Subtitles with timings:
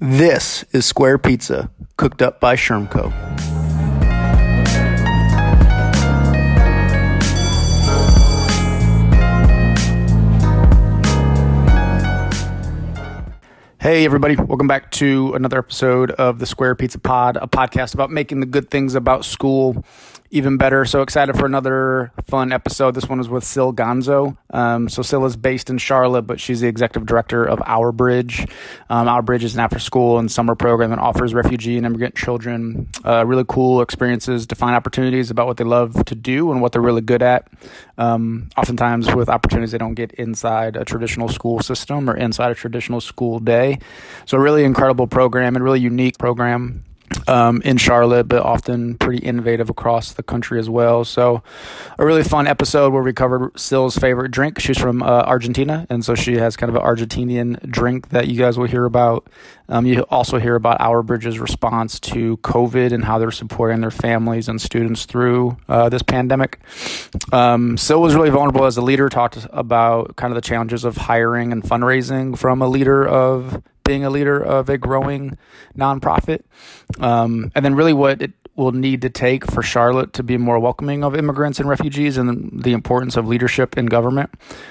[0.00, 3.12] This is Square Pizza, cooked up by Shermco.
[13.80, 14.34] Hey, everybody.
[14.34, 18.46] Welcome back to another episode of the Square Pizza Pod, a podcast about making the
[18.46, 19.84] good things about school
[20.34, 20.84] even better.
[20.84, 22.96] So excited for another fun episode.
[22.96, 24.36] This one is with Sil Ganzó.
[24.50, 28.44] Um, so Sil is based in Charlotte, but she's the executive director of Our Bridge.
[28.90, 32.16] Um, Our Bridge is an after school and summer program that offers refugee and immigrant
[32.16, 36.60] children uh, really cool experiences to find opportunities about what they love to do and
[36.60, 37.46] what they're really good at.
[37.96, 42.56] Um, oftentimes with opportunities they don't get inside a traditional school system or inside a
[42.56, 43.78] traditional school day.
[44.26, 46.84] So a really incredible program and really unique program
[47.28, 51.04] um, in Charlotte, but often pretty innovative across the country as well.
[51.04, 51.42] So,
[51.98, 54.58] a really fun episode where we covered Sil's favorite drink.
[54.60, 58.38] She's from uh, Argentina, and so she has kind of an Argentinian drink that you
[58.38, 59.28] guys will hear about.
[59.68, 63.90] Um, you also hear about Our Bridge's response to COVID and how they're supporting their
[63.90, 66.60] families and students through uh, this pandemic.
[67.32, 70.96] Um, Sil was really vulnerable as a leader, talked about kind of the challenges of
[70.96, 75.36] hiring and fundraising from a leader of being a leader of a growing
[75.76, 76.42] nonprofit.
[77.00, 80.58] Um, and then really what it will need to take for Charlotte to be more
[80.58, 84.30] welcoming of immigrants and refugees and the importance of leadership in government.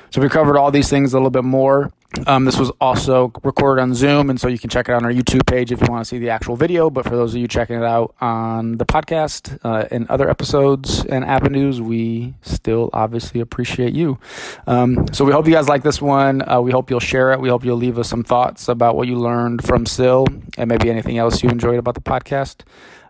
[0.10, 1.92] So we covered all these things a little bit more.
[2.28, 5.06] Um, this was also recorded on Zoom, and so you can check it out on
[5.06, 6.92] our YouTube page if you want to see the actual video.
[6.92, 11.04] But for those of you checking it out on the podcast uh, and other episodes
[11.06, 14.20] and avenues, we still obviously appreciate you.
[14.68, 16.48] Um, so we hope you guys like this one.
[16.48, 17.42] Uh, we hope you'll share it.
[17.42, 20.92] We hope you'll leave us some thoughts about what you learned from Sil and maybe
[20.92, 22.62] anything else you enjoyed about the podcast.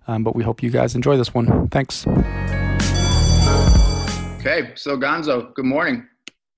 [0.08, 1.68] Um, but we hope you guys enjoy this one.
[1.70, 2.06] Thanks.
[4.40, 6.06] Okay, so Ganzó, good morning.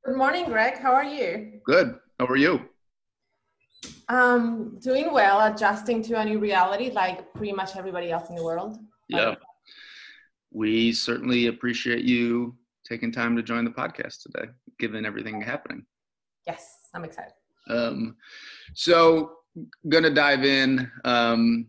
[0.03, 0.77] Good morning, Greg.
[0.79, 1.59] How are you?
[1.65, 1.95] Good.
[2.19, 2.61] How are you?
[4.09, 8.43] Um, doing well, adjusting to a new reality like pretty much everybody else in the
[8.43, 8.77] world.
[9.07, 9.35] Yeah.
[10.51, 12.55] We certainly appreciate you
[12.87, 15.85] taking time to join the podcast today, given everything happening.
[16.47, 17.33] Yes, I'm excited.
[17.67, 18.15] Um,
[18.73, 19.37] so,
[19.89, 20.89] gonna dive in.
[21.03, 21.67] Um,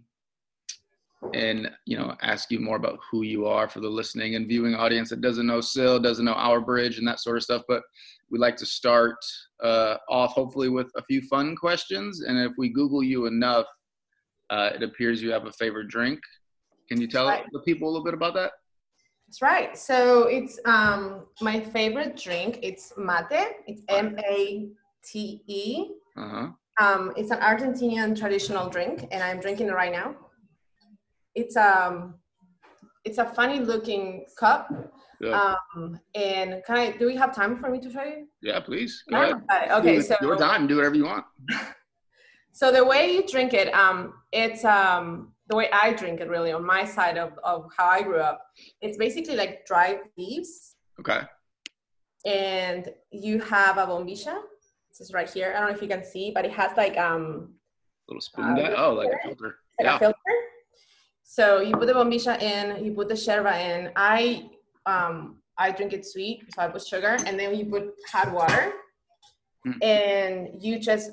[1.34, 4.75] and you know ask you more about who you are for the listening and viewing
[4.75, 7.62] audience that doesn't know Sil, doesn't know Our Bridge and that sort of stuff.
[7.69, 7.82] But
[8.31, 9.16] we like to start
[9.62, 12.22] uh, off hopefully with a few fun questions.
[12.22, 13.66] And if we Google you enough,
[14.50, 16.20] uh, it appears you have a favorite drink.
[16.88, 17.44] Can you tell right.
[17.53, 18.53] the people a little bit about that?
[19.26, 19.76] That's right.
[19.76, 22.60] So it's um, my favorite drink.
[22.62, 23.56] It's mate.
[23.66, 24.69] It's M A
[25.04, 25.91] T E.
[26.16, 26.48] Uh-huh.
[26.78, 30.15] Um, it's an Argentinian traditional drink, and I'm drinking it right now
[31.36, 32.14] it's um
[33.04, 34.69] it's a funny looking cup.
[35.20, 35.54] Yeah.
[35.76, 36.91] Um, and can I?
[36.91, 38.26] Do we have time for me to show you?
[38.42, 39.02] Yeah, please.
[39.08, 39.70] Go ahead.
[39.70, 40.66] Okay, so your time.
[40.66, 41.24] Do whatever you want.
[42.52, 46.52] so the way you drink it, um, it's um the way I drink it really
[46.52, 48.42] on my side of of how I grew up.
[48.82, 50.74] It's basically like dried leaves.
[51.00, 51.20] Okay.
[52.26, 54.42] And you have a bombilla.
[54.91, 55.54] This is right here.
[55.54, 57.54] I don't know if you can see, but it has like um.
[58.08, 58.58] Little spoon.
[58.58, 59.56] Uh, oh, like a filter.
[59.78, 59.97] Like yeah.
[59.97, 60.45] a filter
[61.28, 63.91] so you put the bombilla in, you put the yerba in.
[63.97, 64.48] I
[64.87, 68.72] um, I drink it sweet, so I put sugar, and then you put hot water,
[69.66, 69.75] mm.
[69.82, 71.10] and you just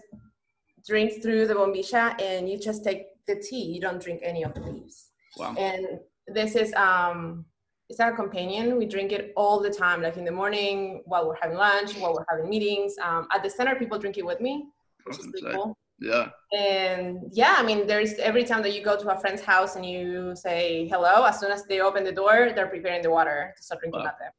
[0.87, 3.63] drink through the bombilla, and you just take the tea.
[3.63, 5.09] You don't drink any of the leaves.
[5.37, 5.55] Wow.
[5.57, 7.45] And this is um,
[7.89, 8.77] it's our companion.
[8.77, 12.13] We drink it all the time, like in the morning while we're having lunch, while
[12.13, 12.95] we're having meetings.
[13.01, 14.67] Um, at the center, people drink it with me,
[15.05, 15.75] which is pretty cool.
[15.99, 16.29] Yeah.
[16.57, 19.85] And yeah, I mean, there's every time that you go to a friend's house and
[19.85, 23.63] you say hello, as soon as they open the door, they're preparing the water to
[23.63, 24.05] start drinking wow.
[24.05, 24.31] latte.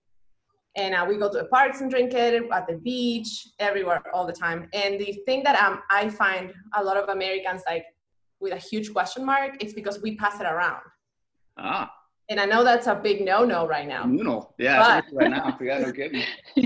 [0.76, 4.26] And uh, we go to the parks and drink it at the beach, everywhere, all
[4.26, 4.68] the time.
[4.74, 7.84] And the thing that um, I find a lot of Americans like
[8.40, 10.82] with a huge question mark, it's because we pass it around.
[11.56, 11.92] Ah.
[12.28, 14.04] And I know that's a big no-no right now.
[14.04, 15.58] No, yeah, but, right now.
[15.60, 16.24] Yeah, no kidding.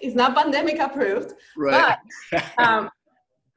[0.00, 1.34] it's not pandemic approved.
[1.56, 1.98] Right.
[2.32, 2.90] But um,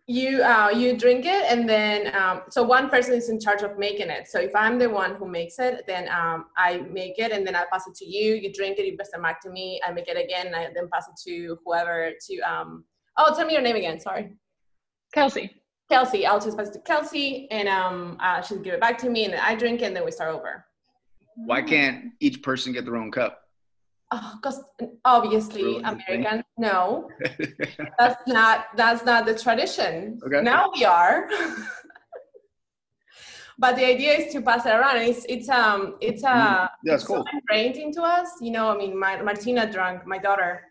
[0.08, 3.78] you uh, you drink it and then um, so one person is in charge of
[3.78, 4.28] making it.
[4.28, 7.56] So if i'm the one who makes it then um, i make it and then
[7.56, 9.92] i pass it to you you drink it you pass it back to me i
[9.92, 12.84] make it again and i then pass it to whoever to um
[13.18, 14.34] oh tell me your name again sorry.
[15.14, 15.50] Kelsey.
[15.90, 19.10] Kelsey i'll just pass it to kelsey and um uh, she'll give it back to
[19.10, 20.66] me and then i drink it and then we start over.
[21.36, 23.43] Why can't each person get their own cup
[24.12, 27.10] because oh, obviously American, no,
[28.00, 30.20] that's not that's not the tradition.
[30.26, 30.42] Okay.
[30.42, 31.30] Now we are.
[33.58, 34.98] but the idea is to pass it around.
[34.98, 37.24] it's it's um it's uh mm, yeah, it's cool.
[37.24, 38.30] so ingrained into us.
[38.42, 40.62] You know, I mean, my, Martina drank my daughter.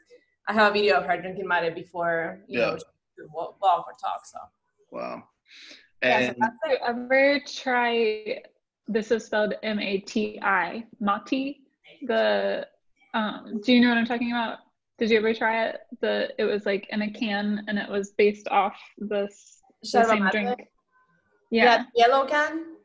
[0.49, 2.67] I have a video of her drinking mate before you yeah.
[2.67, 2.79] know
[3.33, 4.25] walk or talk.
[4.25, 4.39] So
[4.91, 5.25] wow.
[6.03, 8.43] And yeah, so ever try
[8.89, 11.61] this is spelled M-A-T-I, Mati.
[12.03, 12.67] The
[13.15, 14.59] um, do you know what I'm talking about?
[14.99, 15.81] Did you ever try it?
[16.01, 20.29] The it was like in a can and it was based off this the same
[20.31, 20.69] drink.
[21.51, 21.85] Yeah.
[21.95, 22.77] Yellow can?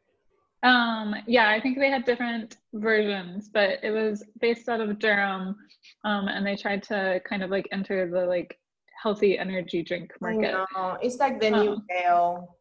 [0.63, 5.55] Um, yeah, I think they had different versions, but it was based out of Durham.
[6.03, 8.57] Um, and they tried to kind of like enter the like
[9.01, 10.55] healthy energy drink market.
[10.75, 12.56] No, it's like the new ale.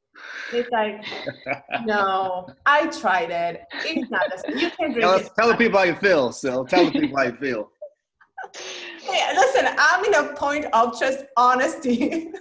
[0.52, 1.04] It's like
[1.84, 3.62] no, I tried it.
[3.84, 4.58] It's not the same.
[4.58, 5.30] You can drink tell, it.
[5.36, 6.64] Tell the people how you feel, Sil.
[6.64, 7.70] Tell the people how you feel.
[9.00, 12.32] Hey, listen, I'm in a point of just honesty.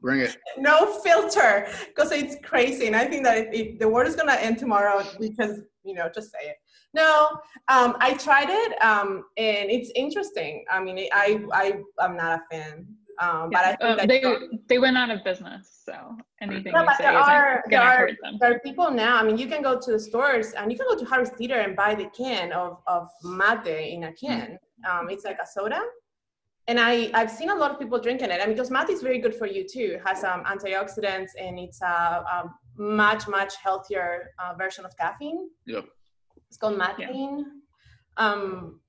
[0.00, 0.36] Bring it.
[0.58, 4.34] no filter, because it's crazy, and I think that if, if the world is gonna
[4.34, 6.56] end tomorrow, because you know, just say it.
[6.94, 7.28] No,
[7.68, 10.64] um, I tried it, um, and it's interesting.
[10.70, 12.86] I mean, I I I'm not a fan.
[13.22, 13.76] Um, yeah.
[13.78, 15.94] but I think uh, they they went out of business, so
[16.40, 18.08] anything no, but there are, there are,
[18.40, 19.16] there are people now.
[19.16, 21.60] I mean, you can go to the stores and you can go to Harris Teeter
[21.60, 24.58] and buy the can of of mate in a can.
[24.90, 25.80] Um, it's like a soda,
[26.66, 28.40] and I I've seen a lot of people drinking it.
[28.42, 29.98] I mean, because mate is very good for you too.
[29.98, 35.48] It has um, antioxidants and it's a, a much much healthier uh, version of caffeine.
[35.66, 35.84] Yep.
[36.48, 37.44] It's called Mateine.
[38.18, 38.24] Yeah.
[38.24, 38.80] Um,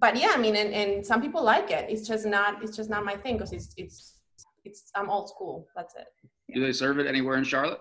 [0.00, 1.88] but yeah, I mean, and, and some people like it.
[1.88, 4.14] It's just not it's just not my thing because it's it's
[4.64, 5.68] it's I'm old school.
[5.76, 6.06] That's it.
[6.54, 7.80] Do they serve it anywhere in Charlotte?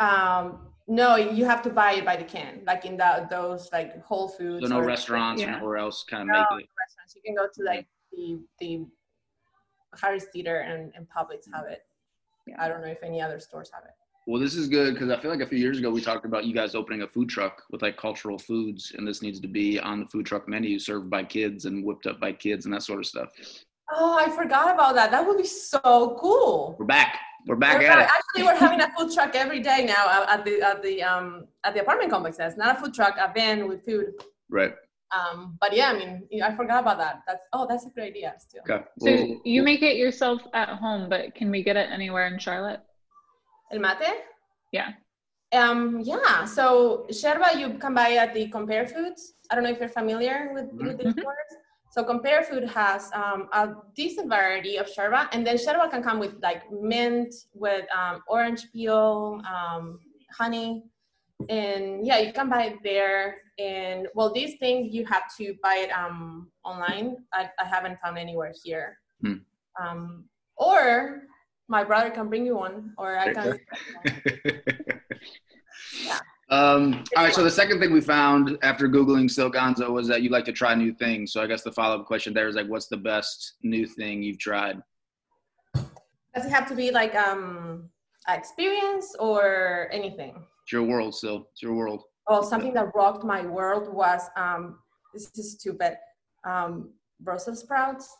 [0.00, 4.00] Um, no, you have to buy it by the can, like in the those like
[4.02, 4.68] Whole Foods.
[4.68, 5.48] So no restaurants yeah.
[5.48, 6.70] or anywhere else kind of no, make it.
[6.78, 7.16] Restaurants.
[7.16, 8.86] You can go to like the the
[10.00, 11.82] Harris Teeter and, and Publix have it.
[12.46, 12.56] Yeah.
[12.58, 13.94] I don't know if any other stores have it.
[14.26, 16.46] Well, this is good because I feel like a few years ago we talked about
[16.46, 19.78] you guys opening a food truck with like cultural foods, and this needs to be
[19.78, 22.82] on the food truck menu, served by kids and whipped up by kids and that
[22.82, 23.28] sort of stuff.
[23.92, 25.10] Oh, I forgot about that.
[25.10, 26.74] That would be so cool.
[26.78, 27.18] We're back.
[27.46, 28.08] We're back we're at it.
[28.08, 31.74] Actually, we're having a food truck every day now at the at the um at
[31.74, 32.56] the apartment complexes.
[32.56, 34.14] Not a food truck, a van with food.
[34.48, 34.72] Right.
[35.14, 37.20] Um, but yeah, I mean, I forgot about that.
[37.26, 38.34] That's oh, that's a great idea.
[38.38, 38.62] Still.
[38.62, 38.84] Okay.
[38.96, 42.38] Well, so you make it yourself at home, but can we get it anywhere in
[42.38, 42.80] Charlotte?
[43.74, 44.24] El mate?
[44.72, 44.92] Yeah.
[45.52, 46.44] Um, yeah.
[46.44, 49.34] So Yerba, you can buy at the Compare Foods.
[49.50, 50.86] I don't know if you're familiar with, mm-hmm.
[50.86, 51.50] with these stores.
[51.90, 56.18] So Compare Food has um, a decent variety of yerba, and then yerba can come
[56.18, 60.00] with like mint, with um, orange peel, um,
[60.36, 60.82] honey,
[61.48, 63.36] and yeah, you can buy it there.
[63.58, 67.16] And well, these things you have to buy it um, online.
[67.32, 68.98] I, I haven't found anywhere here.
[69.80, 70.24] Um,
[70.56, 71.22] or
[71.68, 73.60] my brother can bring you one, or I can.
[76.04, 76.20] yeah.
[76.50, 77.34] Um, all right.
[77.34, 80.52] So the second thing we found after googling Sil Ganzó was that you like to
[80.52, 81.32] try new things.
[81.32, 84.22] So I guess the follow up question there is like, what's the best new thing
[84.22, 84.80] you've tried?
[85.74, 87.88] Does it have to be like um
[88.28, 90.44] experience or anything?
[90.64, 91.48] It's your world, Sil.
[91.52, 92.02] It's your world.
[92.28, 94.78] Oh, something that rocked my world was um.
[95.14, 95.96] This is stupid.
[96.46, 96.90] Um,
[97.20, 98.14] Brussels sprouts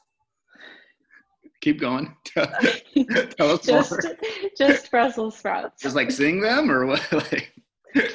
[1.65, 2.15] keep going.
[2.35, 4.17] Tell us just, more.
[4.57, 5.83] Just Brussels sprouts.
[5.83, 7.13] Just like seeing them or what?
[7.13, 7.53] like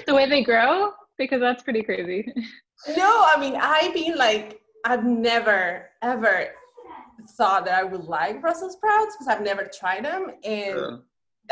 [0.06, 0.92] the way they grow?
[1.18, 2.32] Because that's pretty crazy.
[2.96, 6.50] No, I mean, I've been like, I've never ever
[7.32, 10.32] thought that I would like Brussels sprouts because I've never tried them.
[10.44, 10.98] And yeah.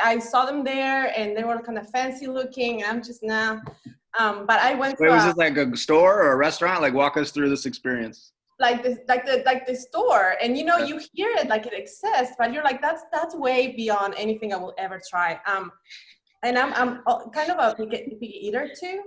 [0.01, 2.83] I saw them there and they were kind of fancy looking.
[2.83, 3.61] And I'm just now.
[4.17, 4.99] Um, but I went.
[4.99, 6.81] Wait, was a, this like a store or a restaurant?
[6.81, 10.35] Like, walk us through this experience like the like the like the store.
[10.41, 13.73] And you know you hear it like it exists but you're like that's that's way
[13.75, 15.39] beyond anything i will ever try.
[15.45, 15.71] Um
[16.43, 19.01] and i'm i'm kind of a picky, eater too.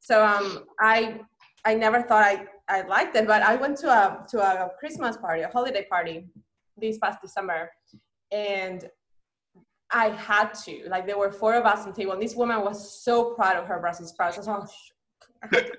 [0.00, 1.20] So um i
[1.64, 5.16] i never thought i i liked it but i went to a to a christmas
[5.16, 6.26] party a holiday party
[6.76, 7.70] this past december.
[8.32, 8.88] And
[9.92, 12.60] i had to like there were four of us on the table and this woman
[12.60, 14.36] was so proud of her brussels sprouts.
[14.36, 14.70] I was
[15.52, 15.70] like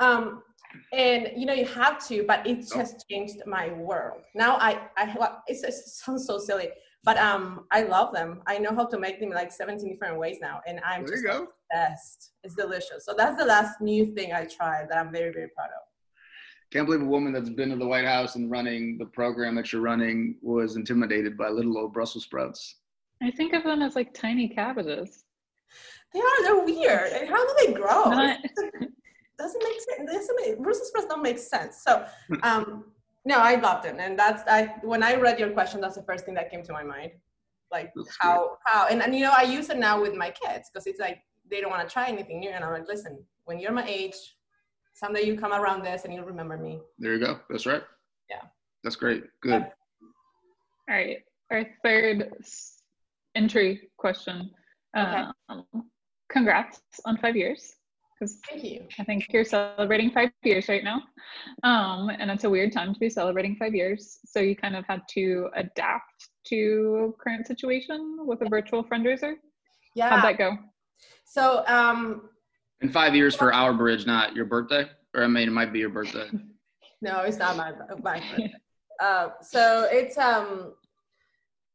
[0.00, 0.42] oh, um
[0.92, 4.20] and you know you have to but it just changed my world.
[4.34, 6.68] Now i i well, it sounds so silly
[7.04, 8.42] but um i love them.
[8.46, 11.44] I know how to make them like 17 different ways now and i'm there just
[11.70, 13.04] best it's delicious.
[13.04, 15.82] So that's the last new thing i tried that i'm very very proud of.
[16.72, 19.72] Can't believe a woman that's been to the white house and running the program that
[19.72, 22.76] you're running was intimidated by little old brussels sprouts.
[23.22, 25.24] I think of them as like tiny cabbages.
[26.12, 27.12] They are they're weird.
[27.12, 28.04] And how do they grow?
[28.04, 28.38] Not-
[29.38, 30.12] doesn't make sense.
[30.12, 31.82] Doesn't make, Brussels sprouts don't make sense.
[31.82, 32.04] So,
[32.42, 32.84] um,
[33.24, 34.74] no, I loved it, and that's I.
[34.82, 37.12] When I read your question, that's the first thing that came to my mind,
[37.72, 38.58] like that's how great.
[38.66, 41.18] how and, and you know I use it now with my kids because it's like
[41.50, 44.14] they don't want to try anything new, and I'm like, listen, when you're my age,
[44.94, 46.80] someday you come around this and you'll remember me.
[47.00, 47.40] There you go.
[47.50, 47.82] That's right.
[48.30, 48.42] Yeah.
[48.84, 49.24] That's great.
[49.40, 49.62] Good.
[49.62, 49.70] All
[50.88, 51.18] right.
[51.50, 52.32] Our third
[53.34, 54.50] entry question
[54.96, 55.24] Okay.
[55.48, 55.64] Um,
[56.30, 57.75] congrats on five years.
[58.18, 58.82] Because thank you.
[58.98, 61.02] I think you're celebrating five years right now,
[61.62, 64.18] um, and it's a weird time to be celebrating five years.
[64.24, 69.34] So you kind of had to adapt to current situation with a virtual fundraiser.
[69.94, 70.08] Yeah.
[70.08, 70.56] How'd that go?
[71.24, 72.30] So um,
[72.80, 75.80] in five years for our bridge, not your birthday, or I mean, it might be
[75.80, 76.30] your birthday.
[77.02, 78.52] no, it's not my my birthday.
[79.00, 80.72] uh, so it's um,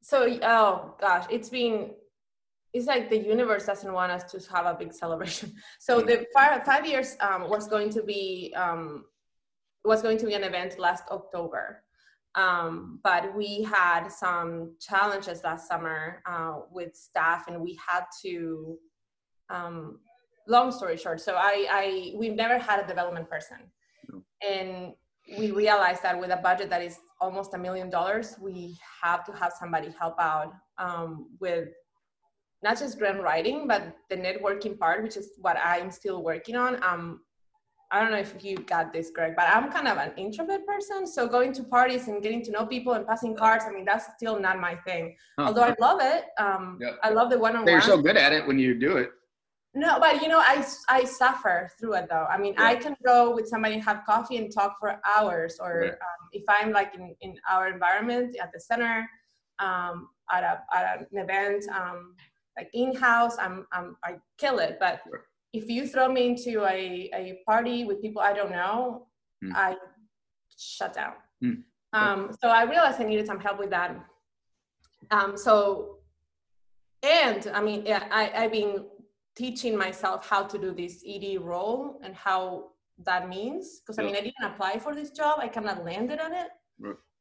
[0.01, 1.91] so oh gosh, it's been
[2.73, 5.53] it's like the universe doesn't want us to have a big celebration.
[5.79, 9.05] So the five, five years um, was going to be um,
[9.83, 11.83] was going to be an event last October,
[12.35, 18.77] um, but we had some challenges last summer uh, with staff, and we had to.
[19.49, 19.99] Um,
[20.47, 23.57] long story short, so I, I we've never had a development person,
[24.47, 24.93] and
[25.37, 29.31] we realized that with a budget that is almost a million dollars, we have to
[29.33, 31.69] have somebody help out um, with
[32.63, 36.81] not just grant writing, but the networking part, which is what I'm still working on.
[36.83, 37.21] Um,
[37.91, 41.05] I don't know if you got this, Greg, but I'm kind of an introvert person.
[41.05, 44.05] So going to parties and getting to know people and passing cards, I mean, that's
[44.15, 45.17] still not my thing.
[45.37, 45.47] Huh.
[45.47, 46.25] Although I love it.
[46.39, 46.99] Um, yep.
[47.03, 47.69] I love the one-on-one.
[47.69, 49.11] You're so good at it when you do it.
[49.73, 52.27] No, but you know, I, I suffer through it though.
[52.29, 52.65] I mean, yeah.
[52.65, 55.59] I can go with somebody have coffee and talk for hours.
[55.61, 55.91] Or right.
[55.91, 59.09] um, if I'm like in, in our environment at the center,
[59.59, 62.15] um, at, a, at an event, um,
[62.57, 65.25] like in-house i'm, I'm i kill it but sure.
[65.53, 69.07] if you throw me into a, a party with people i don't know
[69.43, 69.51] mm.
[69.55, 69.75] i
[70.57, 71.63] shut down mm.
[71.93, 73.95] um, so i realized i needed some help with that
[75.11, 75.97] um, so
[77.03, 78.85] and i mean yeah, I, i've been
[79.35, 82.71] teaching myself how to do this ed role and how
[83.05, 86.19] that means because i mean i didn't apply for this job i kind of landed
[86.19, 86.49] on it.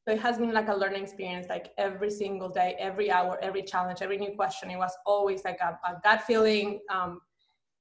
[0.07, 3.63] So it has been like a learning experience, like every single day, every hour, every
[3.63, 4.71] challenge, every new question.
[4.71, 7.21] It was always like a, a gut feeling, um,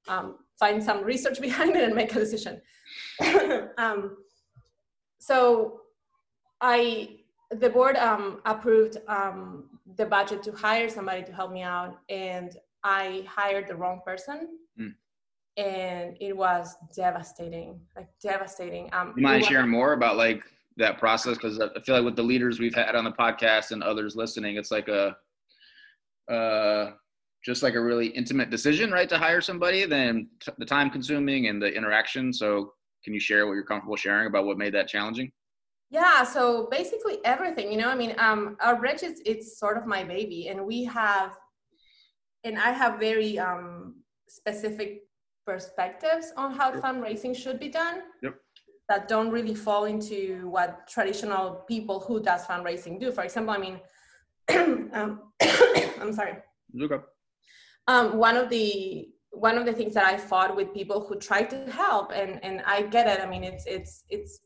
[0.06, 2.60] um, find some research behind it and make a decision.
[3.78, 4.18] um,
[5.18, 5.80] so
[6.60, 11.98] I, the board um, approved um, the budget to hire somebody to help me out,
[12.08, 14.58] and I hired the wrong person.
[14.78, 14.94] Mm.
[15.56, 18.88] And it was devastating, like devastating.
[18.92, 20.44] Um, you mind sharing more about like
[20.80, 23.82] that process because I feel like with the leaders we've had on the podcast and
[23.82, 25.16] others listening, it's like a
[26.32, 26.92] uh,
[27.44, 29.84] just like a really intimate decision, right, to hire somebody.
[29.86, 32.32] Then t- the time consuming and the interaction.
[32.32, 32.72] So,
[33.04, 35.32] can you share what you're comfortable sharing about what made that challenging?
[35.90, 39.86] Yeah, so basically everything, you know, I mean, um, our bridge is it's sort of
[39.86, 41.36] my baby, and we have,
[42.44, 43.96] and I have very um,
[44.28, 45.02] specific
[45.44, 48.02] perspectives on how fundraising should be done.
[48.22, 48.34] Yep
[48.90, 53.12] that don't really fall into what traditional people who does fundraising do.
[53.12, 53.80] For example, I mean,
[54.92, 55.32] um,
[56.00, 56.34] I'm sorry.
[56.82, 56.96] Okay.
[57.86, 61.44] Um, one of the one of the things that I fought with people who try
[61.44, 63.24] to help, and and I get it.
[63.24, 64.40] I mean, it's it's it's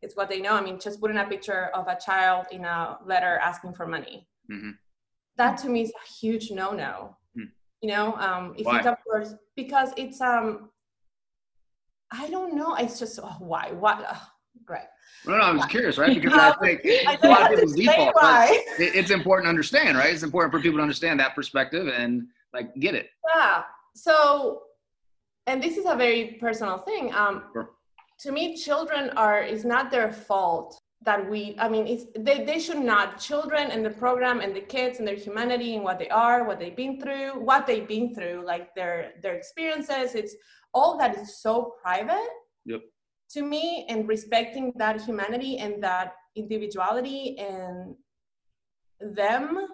[0.00, 0.54] it's what they know.
[0.54, 4.26] I mean, just putting a picture of a child in a letter asking for money.
[4.50, 4.70] Mm-hmm.
[5.36, 7.14] That to me is a huge no-no.
[7.38, 7.50] Mm.
[7.82, 8.78] You know, um, if Why?
[8.78, 10.70] you come first, because it's um
[12.12, 12.74] I don't know.
[12.76, 13.72] It's just oh, why?
[13.72, 14.04] What?
[14.08, 14.22] Oh,
[14.68, 14.86] right.
[15.26, 16.14] No, no, I was curious, right?
[16.14, 16.82] Because I think
[17.22, 18.14] a lot of people's default.
[18.14, 18.62] Why.
[18.78, 20.12] It's important to understand, right?
[20.12, 23.08] It's important for people to understand that perspective and like get it.
[23.34, 23.62] Yeah.
[23.94, 24.62] So,
[25.46, 27.12] and this is a very personal thing.
[27.14, 27.70] Um, sure.
[28.20, 32.58] To me, children are is not their fault that we i mean it's they, they
[32.58, 36.10] should not children and the program and the kids and their humanity and what they
[36.10, 40.34] are what they've been through what they've been through like their their experiences it's
[40.74, 42.28] all that is so private.
[42.66, 42.80] Yep.
[43.30, 47.94] to me and respecting that humanity and that individuality and
[49.00, 49.68] them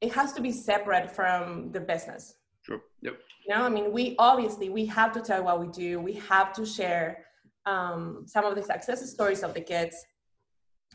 [0.00, 2.34] it has to be separate from the business.
[2.62, 2.80] Sure.
[3.02, 3.14] Yep.
[3.46, 6.00] You know i mean we obviously we have to tell what we do.
[6.00, 7.25] We have to share
[7.66, 9.96] um, some of the success stories of the kids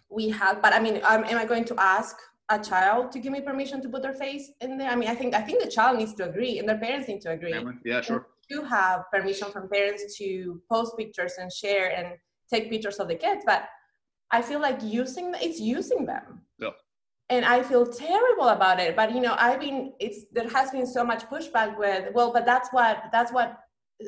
[0.09, 2.15] we have but i mean um, am i going to ask
[2.49, 4.89] a child to give me permission to put their face in there?
[4.89, 7.21] I mean i think i think the child needs to agree and their parents need
[7.21, 7.55] to agree.
[7.85, 8.27] Yeah sure.
[8.49, 12.07] do have permission from parents to post pictures and share and
[12.51, 13.69] take pictures of the kids but
[14.31, 16.41] i feel like using it's using them.
[16.59, 16.71] Yeah.
[17.29, 20.87] and i feel terrible about it but you know i've been it's there has been
[20.97, 23.59] so much pushback with well but that's what that's what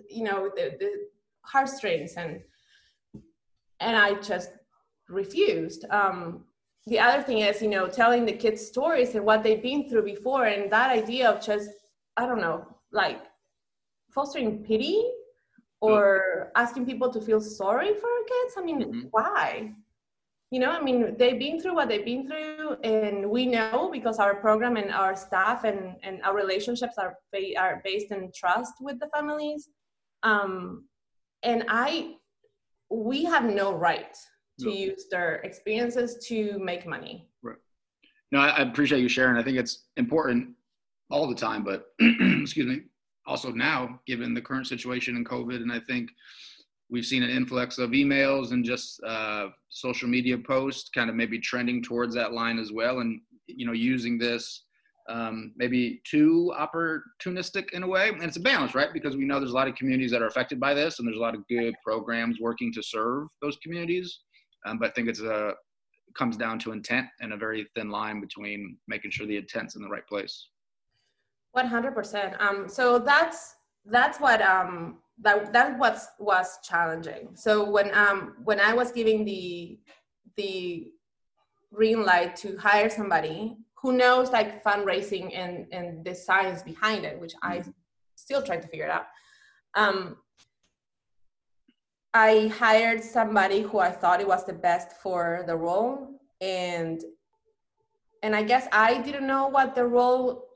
[0.09, 0.89] you know the, the
[1.43, 2.41] heartstrings and
[3.83, 4.51] and I just
[5.09, 5.85] refused.
[5.89, 6.45] Um,
[6.87, 10.03] the other thing is, you know, telling the kids stories and what they've been through
[10.03, 11.69] before, and that idea of just,
[12.17, 13.21] I don't know, like
[14.09, 15.03] fostering pity
[15.81, 18.53] or asking people to feel sorry for our kids.
[18.57, 19.07] I mean, mm-hmm.
[19.11, 19.73] why?
[20.53, 24.19] you know i mean they've been through what they've been through and we know because
[24.19, 27.17] our program and our staff and, and our relationships are,
[27.57, 29.69] are based in trust with the families
[30.21, 30.85] um,
[31.41, 32.13] and i
[32.93, 34.15] we have no right
[34.59, 34.71] to no.
[34.71, 37.27] use their experiences to make money.
[37.41, 37.57] Right.
[38.31, 39.37] No I, I appreciate you sharing.
[39.37, 40.49] I think it's important
[41.13, 42.81] all the time but excuse me
[43.25, 46.09] also now given the current situation in covid and i think
[46.89, 51.39] we've seen an influx of emails and just uh, social media posts kind of maybe
[51.39, 54.63] trending towards that line as well and you know using this
[55.09, 58.09] um, maybe too opportunistic in a way.
[58.09, 58.93] And it's a balance right?
[58.93, 61.17] Because we know there's a lot of communities that are affected by this and there's
[61.17, 64.19] a lot of good programs working to serve those communities.
[64.65, 65.53] Um, but i think it's a
[66.15, 69.81] comes down to intent and a very thin line between making sure the intent's in
[69.81, 70.49] the right place.
[71.57, 73.55] 100% um, so that's
[73.85, 77.29] that's what um, that that was was challenging.
[77.35, 79.79] So when um when I was giving the
[80.37, 80.91] the
[81.73, 87.19] green light to hire somebody who knows like fundraising and and the science behind it,
[87.19, 87.63] which I
[88.15, 89.07] still try to figure it out.
[89.75, 90.17] Um,
[92.13, 97.03] I hired somebody who I thought it was the best for the role, and
[98.23, 100.47] and I guess I didn't know what the role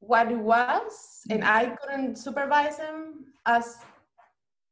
[0.00, 3.76] what it was, and I couldn't supervise him as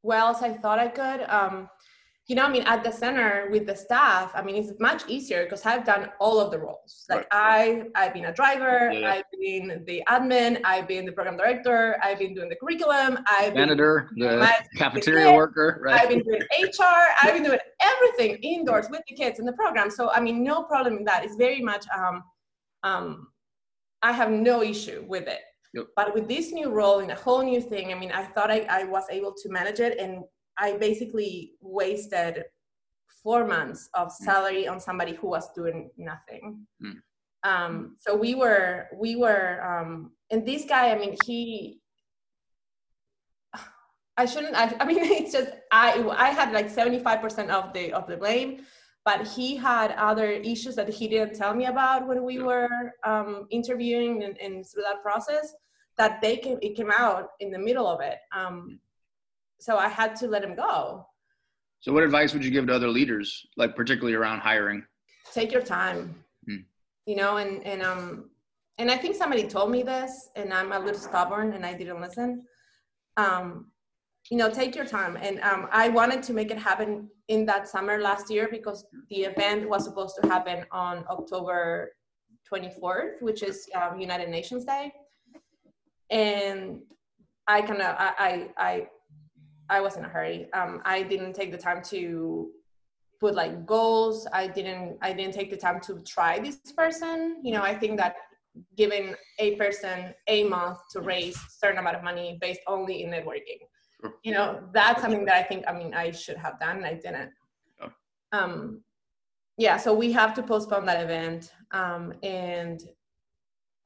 [0.02, 1.28] well as I thought I could.
[1.28, 1.68] Um,
[2.32, 5.44] you know, I mean, at the center with the staff, I mean, it's much easier
[5.44, 7.04] because I've done all of the roles.
[7.10, 7.84] Like right.
[7.94, 9.12] I, I've been a driver, yeah.
[9.12, 13.52] I've been the admin, I've been the program director, I've been doing the curriculum, I've
[13.52, 14.48] been the
[14.78, 16.00] cafeteria the worker, right?
[16.00, 19.90] I've been doing HR, I've been doing everything indoors with the kids in the program.
[19.90, 21.26] So I mean, no problem in that.
[21.26, 22.22] It's very much, um,
[22.82, 23.26] um,
[24.00, 25.40] I have no issue with it.
[25.74, 25.86] Yep.
[25.96, 28.66] But with this new role in a whole new thing, I mean, I thought I,
[28.70, 30.24] I was able to manage it, and
[30.58, 32.44] I basically wasted
[33.22, 34.24] four months of mm.
[34.24, 36.66] salary on somebody who was doing nothing.
[36.82, 36.96] Mm.
[37.44, 41.80] Um, so we were, we were, um, and this guy, I mean, he,
[44.16, 48.06] I shouldn't, I, I mean, it's just, I, I had like 75% of the, of
[48.06, 48.64] the blame
[49.04, 53.46] but he had other issues that he didn't tell me about when we were um,
[53.50, 55.54] interviewing and, and, through that process
[55.98, 58.78] that they came it came out in the middle of it um,
[59.62, 61.06] so i had to let him go.
[61.80, 64.84] So what advice would you give to other leaders like particularly around hiring?
[65.32, 66.02] Take your time.
[66.46, 66.62] Hmm.
[67.06, 68.30] you know and and um
[68.78, 72.00] and i think somebody told me this and i'm a little stubborn and i didn't
[72.06, 72.28] listen.
[73.16, 73.46] Um
[74.30, 75.14] you know take your time.
[75.26, 76.90] And um, i wanted to make it happen
[77.34, 81.60] in that summer last year because the event was supposed to happen on october
[82.48, 84.84] 24th which is um, united nations day.
[86.10, 86.60] And
[87.54, 88.32] i kind of I, I
[88.70, 88.72] i
[89.76, 90.38] i was in a hurry.
[90.52, 92.50] Um, i didn't take the time to
[93.22, 94.26] put like goals.
[94.32, 97.18] I didn't i didn't take the time to try this person.
[97.46, 98.14] You know i think that
[98.76, 99.06] giving
[99.38, 99.96] a person
[100.36, 103.60] a month to raise certain amount of money based only in networking
[104.22, 106.76] you know that's something that i think i mean i should have done.
[106.78, 107.30] And i didn't.
[108.32, 108.82] Um
[109.58, 112.78] yeah so we have to postpone that event um and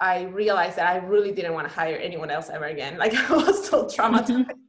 [0.01, 2.99] i realized that i really didn't want to hire anyone else ever again.
[2.99, 4.66] Like i was so traumatized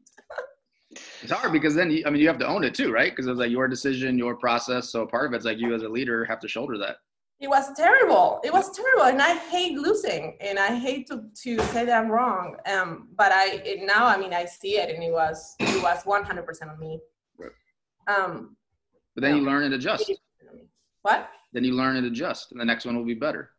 [1.21, 3.12] it's hard because then you, i mean you have to own it too right?
[3.12, 4.89] Because it's like your decision your process.
[4.89, 6.97] So part of it's like you as a leader have to shoulder that.
[7.39, 8.41] It was terrible.
[8.43, 9.03] It was terrible.
[9.03, 10.38] And i hate losing.
[10.41, 12.56] And i hate to, to say that i'm wrong.
[12.65, 16.03] Um, but i it, now i mean i see it and it was it was
[16.03, 16.99] 100% on me.
[17.38, 17.51] Right.
[18.08, 18.56] um,
[19.15, 19.38] but then no.
[19.38, 20.12] you learn and adjust.
[21.01, 21.30] What?
[21.53, 23.51] Then you learn and adjust and the next one will be better.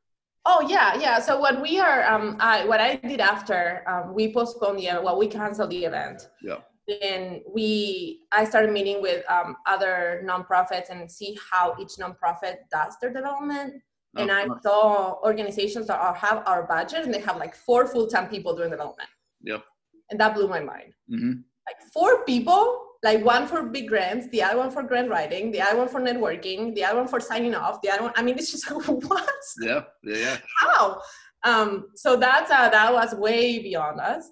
[0.45, 1.19] Oh yeah yeah.
[1.19, 5.19] So what we are um, I, what i did after um, we postponed the well
[5.19, 6.29] we canceled the event.
[6.43, 12.57] Yeah then we i started meeting with um, other nonprofits and see how each nonprofit
[12.71, 13.75] does their development.
[14.17, 17.87] Oh, and i saw organizations that are, have our budget and they have like four
[17.87, 19.11] full-time people doing development.
[19.43, 19.63] Yep.
[20.11, 20.95] And that blew my mind.
[21.13, 21.33] Mm-hmm.
[21.67, 25.61] like four people like one for big grants the other one for grant writing the
[25.61, 28.37] other one for networking the other one for signing off the other one i mean
[28.37, 29.31] it's just like what
[29.63, 30.37] yeah yeah, yeah.
[30.59, 31.01] how?
[31.45, 34.31] Um, so that's uh, that was way beyond us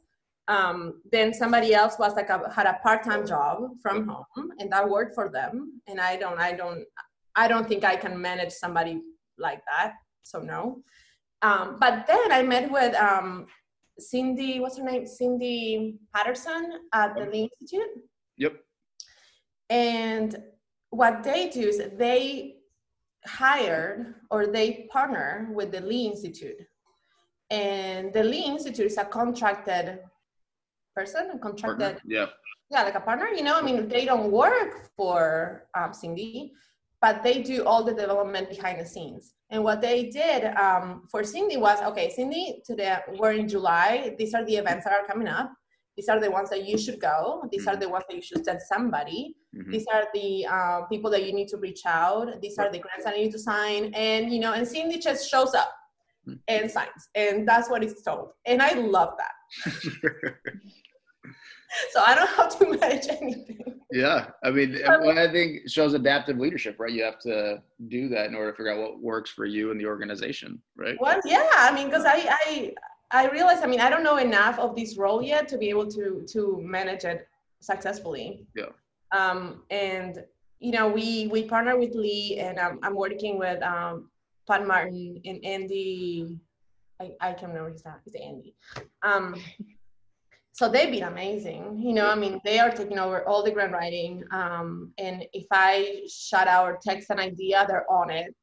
[0.49, 4.89] um, then somebody else was like a, had a part-time job from home and that
[4.89, 5.81] worked for them.
[5.87, 6.85] And i don't i don't
[7.35, 9.01] i don't think i can manage somebody
[9.39, 10.83] like that so no.
[11.43, 13.47] Um, but then i met with um,
[13.99, 15.07] cindy what's her name?
[15.07, 18.03] Cindy patterson at the lee institute.
[18.37, 18.55] Yep.
[19.71, 20.37] And
[20.91, 22.57] what they do is they
[23.27, 26.61] hired or they partner with the lee institute.
[27.51, 30.01] And the lee institute is a contracted
[30.97, 31.81] person, a contracted.
[31.81, 32.01] Partner.
[32.07, 32.27] Yeah.
[32.71, 33.29] Yeah, like a partner.
[33.29, 36.53] You know, I mean, they don't work for um, Cindy,
[37.01, 39.35] but they do all the development behind the scenes.
[39.51, 44.17] And what they did um, for Cindy was okay, Cindy, today we're in July.
[44.19, 45.53] These are the events that are coming up.
[45.97, 47.49] These are the ones that you should go.
[47.51, 47.77] These mm-hmm.
[47.77, 49.37] are the ones that you should send somebody.
[49.57, 49.71] Mm-hmm.
[49.71, 52.41] These are the uh, people that you need to reach out.
[52.43, 53.93] These are the grants that you need to sign.
[53.95, 55.73] And you know, and Cindy just shows up
[56.29, 56.39] mm-hmm.
[56.49, 58.31] and signs, and that's what it's told.
[58.45, 60.35] And I love that.
[61.91, 63.81] so I don't have to manage anything.
[63.93, 66.93] Yeah, I mean, I think shows adaptive leadership, right?
[66.93, 69.81] You have to do that in order to figure out what works for you and
[69.81, 70.97] the organization, right?
[71.01, 72.75] Well, yeah, I mean, because I, I,
[73.13, 75.87] I realize, I mean, I don't know enough of this role yet to be able
[75.93, 77.29] to to manage it
[77.61, 78.47] successfully.
[78.57, 78.71] Yeah.
[79.17, 80.25] Um, and
[80.59, 84.11] you know, we we partner with Lee, and I'm I'm working with um,
[84.49, 86.39] Pat Martin and Andy.
[87.01, 87.95] I, I can't remember his name.
[88.07, 88.55] It's Andy.
[89.03, 89.37] Um,
[90.57, 93.73] so they've been amazing you know i mean they are taking over all the grant
[93.73, 98.35] writing um, and if i shout out or text an idea they're on it.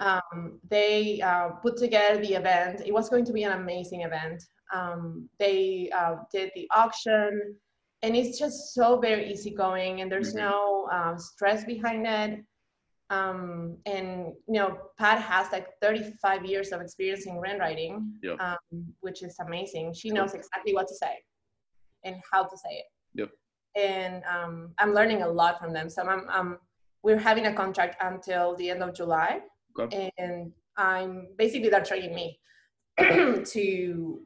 [0.00, 2.82] Um, they uh, put together the event.
[2.86, 4.42] It was going to be an amazing event.
[4.72, 7.54] Um, they uh, did the auction
[8.02, 10.50] and it's just so very easygoing and there's mm-hmm.
[10.50, 12.44] no uh, stress behind it.
[13.10, 18.40] Um, and you know pat has like 35 years of experience in grant writing yep.
[18.40, 19.92] um, which is amazing.
[19.92, 21.18] She knows exactly what to say
[22.04, 22.84] and how to say it.
[23.14, 23.30] Yep.
[23.76, 25.88] And um, I'm learning a lot from them.
[25.88, 26.58] So I'm, I'm,
[27.02, 29.40] we're having a contract until the end of July,
[29.78, 30.10] okay.
[30.18, 32.40] and I'm basically they're training me
[32.98, 34.20] to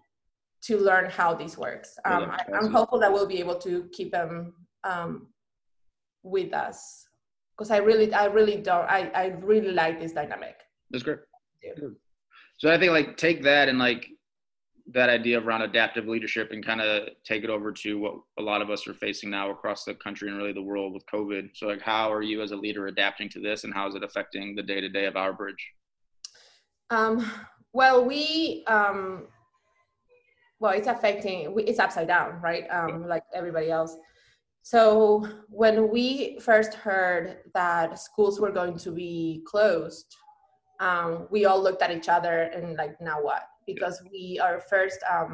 [0.61, 1.97] to learn how this works.
[2.05, 5.29] Um, I, am hopeful that we'll be able to keep them um,
[6.23, 7.07] with us
[7.57, 10.57] because I really, I really don't, I, I really like this dynamic.
[10.91, 11.19] That's great.
[11.63, 11.89] Yeah.
[12.59, 14.09] So I think like take that and like
[14.93, 18.63] that idea around adaptive leadership and kind of take it over to what a lot
[18.63, 21.51] of us are facing now across the country and really the world with COVID.
[21.55, 24.03] So, like, how are you as a leader adapting to this, and how is it
[24.03, 25.73] affecting the day to day of our bridge?
[26.91, 27.31] Um,
[27.73, 29.27] well, we um,
[30.61, 31.55] well, it's affecting.
[31.67, 32.65] It's upside down, right?
[32.71, 33.97] Um, like everybody else.
[34.63, 40.15] So when we first heard that schools were going to be closed,
[40.81, 43.45] um, we all looked at each other and like, now what?
[43.69, 45.33] Because we are first um,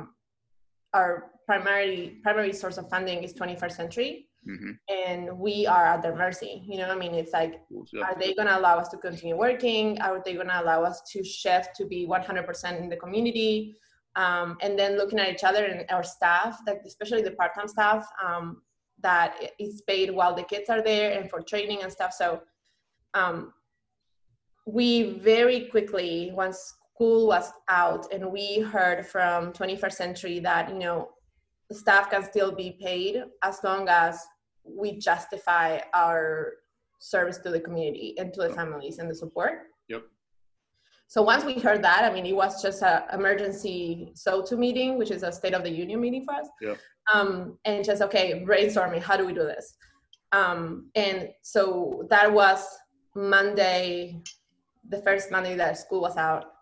[0.93, 4.73] our primary primary source of funding is 21st century mm-hmm.
[5.03, 7.15] and we are at their mercy you know i mean?
[7.23, 7.55] It's like
[8.07, 10.01] are they going to allow us to continue working?
[10.01, 13.77] Are they going to allow us to shift to be 100% in the community?
[14.17, 18.03] Um, and then looking at each other and our staff like especially the part-time staff
[18.25, 18.63] um,
[19.03, 22.13] that is paid while the kids are there and for training and stuff.
[22.13, 22.29] So
[23.15, 23.53] um,
[24.67, 30.79] we very quickly once school was out and we heard from 21st century that you
[30.79, 31.09] know
[31.73, 34.21] staff can still be paid as long as
[34.65, 36.53] we justify our
[37.01, 39.67] service to the community and to the families and the support.
[39.89, 40.05] Yep.
[41.09, 44.97] So once we heard that i mean it was just an emergency so to meeting
[44.99, 46.49] which is a state of the union meeting for us.
[46.63, 46.79] Yep.
[47.13, 49.77] um, and just okay brainstorming how do we do this?
[50.33, 52.61] Um, and so that was
[53.17, 54.21] monday
[54.89, 56.54] the first monday that school was out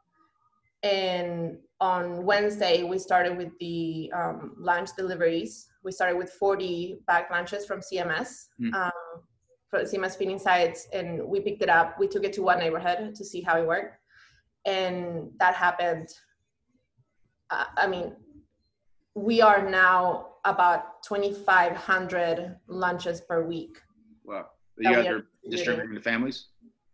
[0.82, 5.68] and on Wednesday, we started with the um, lunch deliveries.
[5.84, 8.72] We started with 40 bag lunches from CMS, mm.
[8.74, 8.90] um,
[9.68, 11.98] for CMS feeding sites, and we picked it up.
[11.98, 13.96] We took it to one neighborhood to see how it worked.
[14.64, 16.08] And that happened.
[17.50, 18.14] Uh, I mean,
[19.14, 23.78] we are now about 2,500 lunches per week.
[24.24, 24.46] Wow.
[24.78, 26.46] You guys are distributing to families?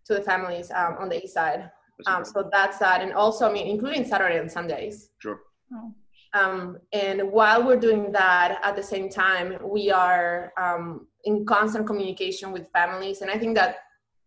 [0.06, 1.70] To the families um, on the east side.
[2.06, 3.02] Um, so that's that.
[3.02, 5.10] And also, I mean, including Saturday and Sundays.
[5.18, 5.40] Sure.
[5.72, 5.94] Oh.
[6.34, 11.86] Um, and while we're doing that, at the same time, we are um, in constant
[11.86, 13.22] communication with families.
[13.22, 13.76] And I think that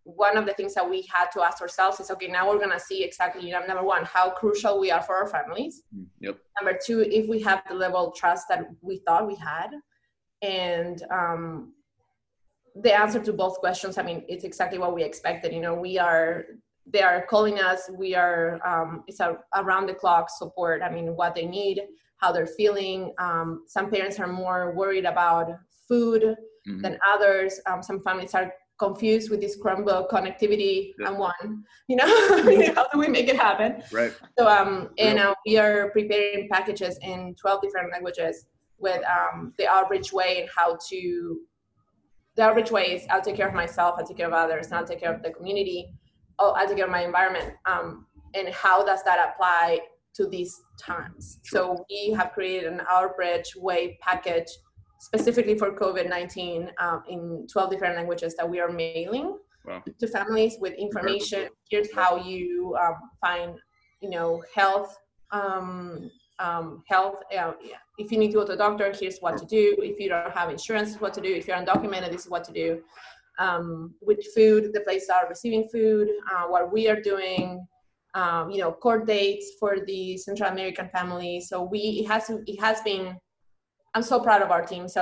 [0.04, 2.72] one of the things that we had to ask ourselves is okay, now we're going
[2.72, 5.84] to see exactly, you know, number one, how crucial we are for our families.
[5.96, 6.38] Mm, yep.
[6.60, 9.70] Number two, if we have the level of trust that we thought we had.
[10.42, 11.74] And um,
[12.76, 15.54] the answer to both questions, I mean, it's exactly what we expected.
[15.54, 16.46] You know, we are
[16.92, 21.16] they are calling us we are um, it's a around the clock support i mean
[21.16, 21.80] what they need
[22.22, 23.14] how they're feeling.
[23.18, 25.50] Um, some parents are more worried about
[25.88, 26.82] food mm-hmm.
[26.82, 27.60] than others.
[27.66, 31.10] Um, some families are confused with this chromebook connectivity yeah.
[31.10, 32.08] and one you know
[32.76, 33.84] how do we make it happen?
[33.92, 34.12] Right.
[34.40, 38.48] So um and uh, we are preparing packages in 12 different languages
[38.80, 41.40] with um, the Our Bridge way and how to
[42.36, 44.68] the Our Bridge way is i'll take care of myself i'll take care of others
[44.68, 45.94] and i'll take care of the community
[46.42, 47.54] oh, I take care of my environment.
[47.66, 49.80] Um, and how does that apply
[50.16, 51.40] to these times?
[51.44, 54.48] So we have created an Our Bridge Way package
[55.00, 59.84] specifically for COVID-19 um, in 12 different languages that we are mailing wow.
[60.00, 61.50] to families with information.
[61.70, 63.56] Here's how you um, find,
[64.02, 64.98] you know, health
[65.32, 67.16] um, um, health.
[67.38, 67.54] Uh,
[67.98, 69.76] if you need to go to a doctor, here's what to do.
[69.80, 71.34] If you don't have insurance, what to do.
[71.34, 72.82] If you're undocumented, this is what to do.
[73.46, 77.46] Um, with food, the places are receiving food, uh, what we are doing,
[78.14, 81.42] um, you know, court dates for the Central American families.
[81.50, 83.06] So we it has it has been.
[83.94, 84.88] I'm so proud of our team.
[84.88, 85.02] So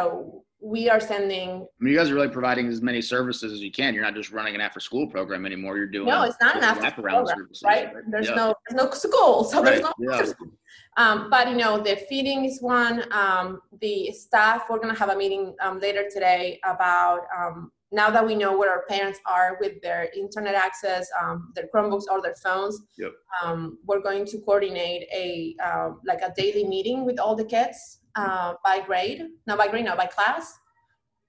[0.62, 1.50] we are sending.
[1.50, 3.94] I mean, you guys are really providing as many services as you can.
[3.94, 5.78] You're not just running an after-school program anymore.
[5.78, 7.94] You're doing no, it's not an after-school program, right?
[8.12, 8.36] There's yeah.
[8.36, 9.66] no there's no school, so right.
[9.66, 10.24] there's no yeah.
[10.26, 10.52] school.
[10.98, 13.06] Um, but you know, the feeding is one.
[13.12, 18.26] Um, the staff, we're gonna have a meeting um, later today about um, now that
[18.26, 22.36] we know where our parents are with their internet access, um, their Chromebooks or their
[22.36, 22.80] phones.
[22.98, 23.14] Yep.
[23.44, 25.56] Um, we're going to coordinate a
[26.06, 29.98] like a daily meeting with all the kids uh, by grade, not by grade, not
[29.98, 30.54] by class.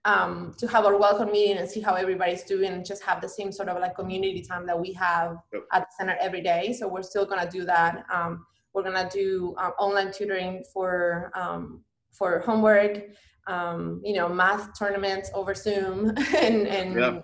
[0.06, 3.28] Um, to have our welcome meeting and see how everybody's doing and just have the
[3.28, 5.64] same sort of like community time that we have yep.
[5.74, 6.72] at the center every day.
[6.72, 8.06] So we're still gonna do that.
[8.10, 13.10] Um, we're gonna do um, online tutoring for um, for homework,
[13.46, 17.20] um, you know, math tournaments over Zoom, and and yeah.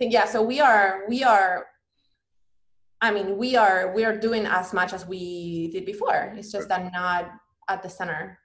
[0.00, 0.24] yeah.
[0.26, 1.66] So we are we are.
[3.00, 6.34] I mean, we are we are doing as much as we did before.
[6.36, 7.30] It's just that not
[7.68, 8.38] at the center.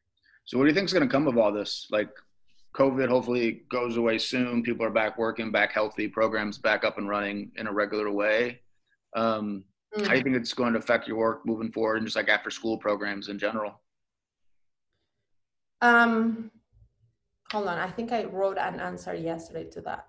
[0.46, 1.88] So, what do you think is going to come of all this?
[1.90, 2.10] Like,
[2.76, 4.62] COVID hopefully goes away soon.
[4.62, 8.60] People are back working, back healthy, programs back up and running in a regular way.
[9.16, 9.64] Um,
[9.98, 10.06] Mm.
[10.06, 12.30] How do you think it's going to affect your work moving forward and just like
[12.30, 13.80] after school programs in general?
[15.82, 16.50] Um,
[17.54, 17.78] hold on.
[17.78, 20.08] I think I wrote an answer yesterday to that.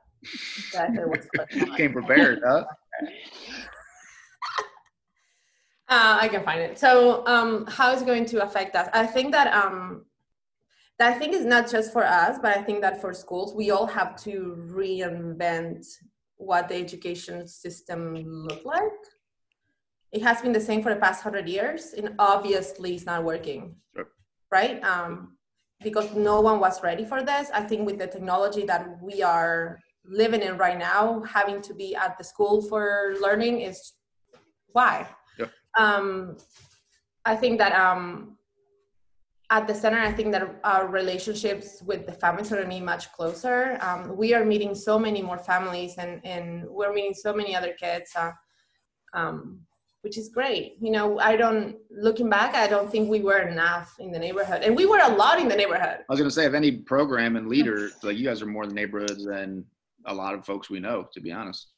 [1.76, 2.64] Came prepared, huh?
[5.86, 6.78] Uh, I can find it.
[6.78, 8.88] So, um, how is it going to affect us?
[8.94, 10.06] I think that um,
[10.98, 13.70] that I think is not just for us, but I think that for schools, we
[13.70, 15.84] all have to reinvent
[16.36, 19.02] what the education system look like
[20.14, 23.74] it has been the same for the past hundred years, and obviously it's not working,
[23.94, 24.06] sure.
[24.50, 24.82] right?
[24.84, 25.33] Um,
[25.84, 27.50] because no one was ready for this.
[27.54, 31.94] I think with the technology that we are living in right now, having to be
[31.94, 33.92] at the school for learning is
[34.72, 35.06] why.
[35.38, 35.46] Yeah.
[35.78, 36.36] Um,
[37.24, 38.36] I think that um,
[39.50, 42.80] at the center, I think that our relationships with the families are going to be
[42.80, 43.78] much closer.
[43.80, 47.72] Um, we are meeting so many more families, and and we're meeting so many other
[47.72, 48.10] kids.
[48.16, 48.32] Uh,
[49.14, 49.60] um,
[50.04, 50.76] which is great.
[50.80, 54.62] You know, I don't, looking back, I don't think we were enough in the neighborhood.
[54.62, 55.98] And we were a lot in the neighborhood.
[56.00, 58.64] I was going to say, if any program and leader, like you guys are more
[58.64, 59.64] in the neighborhoods than
[60.04, 61.68] a lot of folks we know, to be honest.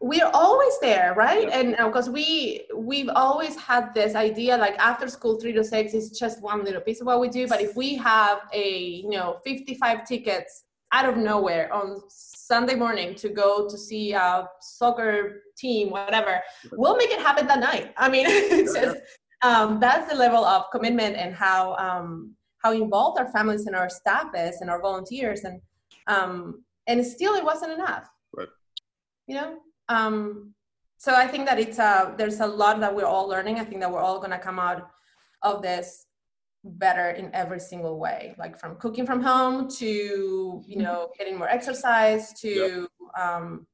[0.00, 1.48] We're always there, right?
[1.48, 5.94] And because uh, we we've always had this idea, like after school, three to six
[5.94, 7.46] is just one little piece of what we do.
[7.46, 13.14] But if we have a you know 55 tickets out of nowhere on Sunday morning
[13.14, 16.40] to go to see a soccer team, whatever,
[16.72, 17.92] we'll make it happen that night.
[17.96, 18.98] I mean, it's just
[19.42, 23.88] um, that's the level of commitment and how um, how involved our families and our
[23.88, 25.60] staff is and our volunteers and
[26.06, 28.08] um, and still it wasn't enough.
[28.36, 28.48] Right.
[29.26, 29.58] You know.
[29.88, 30.54] Um,
[30.98, 33.58] so I think that it's a there's a lot that we're all learning.
[33.58, 34.88] I think that we're all going to come out
[35.42, 36.06] of this
[36.64, 40.82] better in every single way like from cooking from home to you mm-hmm.
[40.82, 43.24] know getting more exercise to yep.
[43.24, 43.66] um,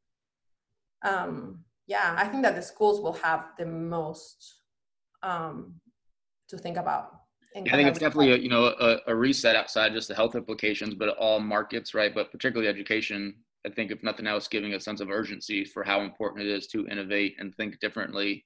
[1.04, 4.60] um, yeah i think that the schools will have the most
[5.22, 5.74] um,
[6.48, 7.18] to think about
[7.54, 10.36] yeah, I think it's definitely a, you know a, a, reset outside just the health
[10.36, 12.14] implications, but all markets, right?
[12.14, 13.34] But particularly education.
[13.66, 16.68] I think if nothing else, giving a sense of urgency for how important it is
[16.68, 18.44] to innovate and think differently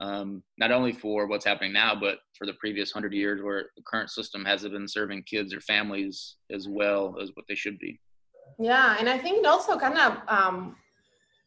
[0.00, 3.82] um, not only for what's happening now, but for the previous hundred years where the
[3.86, 8.00] current system hasn't been serving kids or families as well as what they should be.
[8.58, 10.76] Yeah, and I think also kind of um,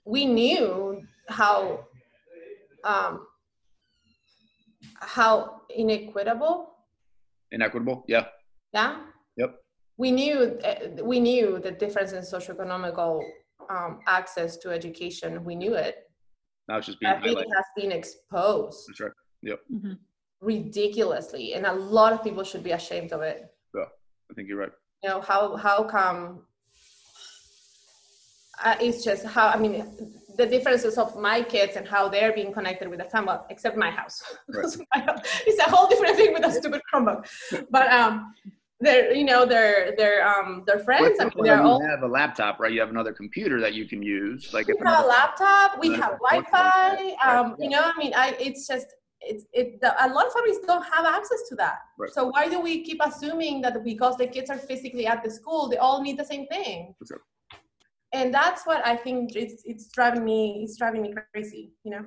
[0.05, 1.85] we knew how
[2.83, 3.27] um,
[4.99, 6.75] how inequitable.
[7.51, 8.25] Inequitable, yeah.
[8.73, 9.01] Yeah.
[9.37, 9.55] Yep.
[9.97, 13.21] We knew uh, we knew the difference in socioeconomical
[13.69, 15.43] um, access to education.
[15.43, 16.04] We knew it
[16.67, 17.45] now it's just being highlighted.
[17.55, 18.85] Has been exposed.
[18.87, 19.11] That's right.
[19.43, 19.59] Yep.
[19.73, 19.93] Mm-hmm.
[20.41, 23.45] Ridiculously, and a lot of people should be ashamed of it.
[23.73, 23.85] Yeah,
[24.31, 24.71] I think you're right.
[25.03, 26.41] You know how how come?
[28.63, 32.51] Uh, it's just how I mean the differences of my kids and how they're being
[32.51, 34.21] connected with the family, except my house.
[34.47, 34.65] Right.
[35.47, 37.25] it's a whole different thing with a stupid Chromebook.
[37.69, 38.33] But um,
[38.81, 41.17] they're you know they're they're um they're friends.
[41.19, 42.71] I mean, they're you all have a laptop, right?
[42.71, 44.53] You have another computer that you can use.
[44.53, 47.15] Like we have a laptop, we have Wi-Fi.
[47.25, 48.87] Um, you know, I mean, I it's just
[49.21, 49.79] it's it.
[49.81, 51.79] The, a lot of families don't have access to that.
[51.97, 52.11] Right.
[52.11, 55.69] So why do we keep assuming that because the kids are physically at the school,
[55.69, 56.95] they all need the same thing?
[57.07, 57.21] Sure.
[58.13, 62.05] and that's what I think it's it's driving me it's driving me crazy, you know.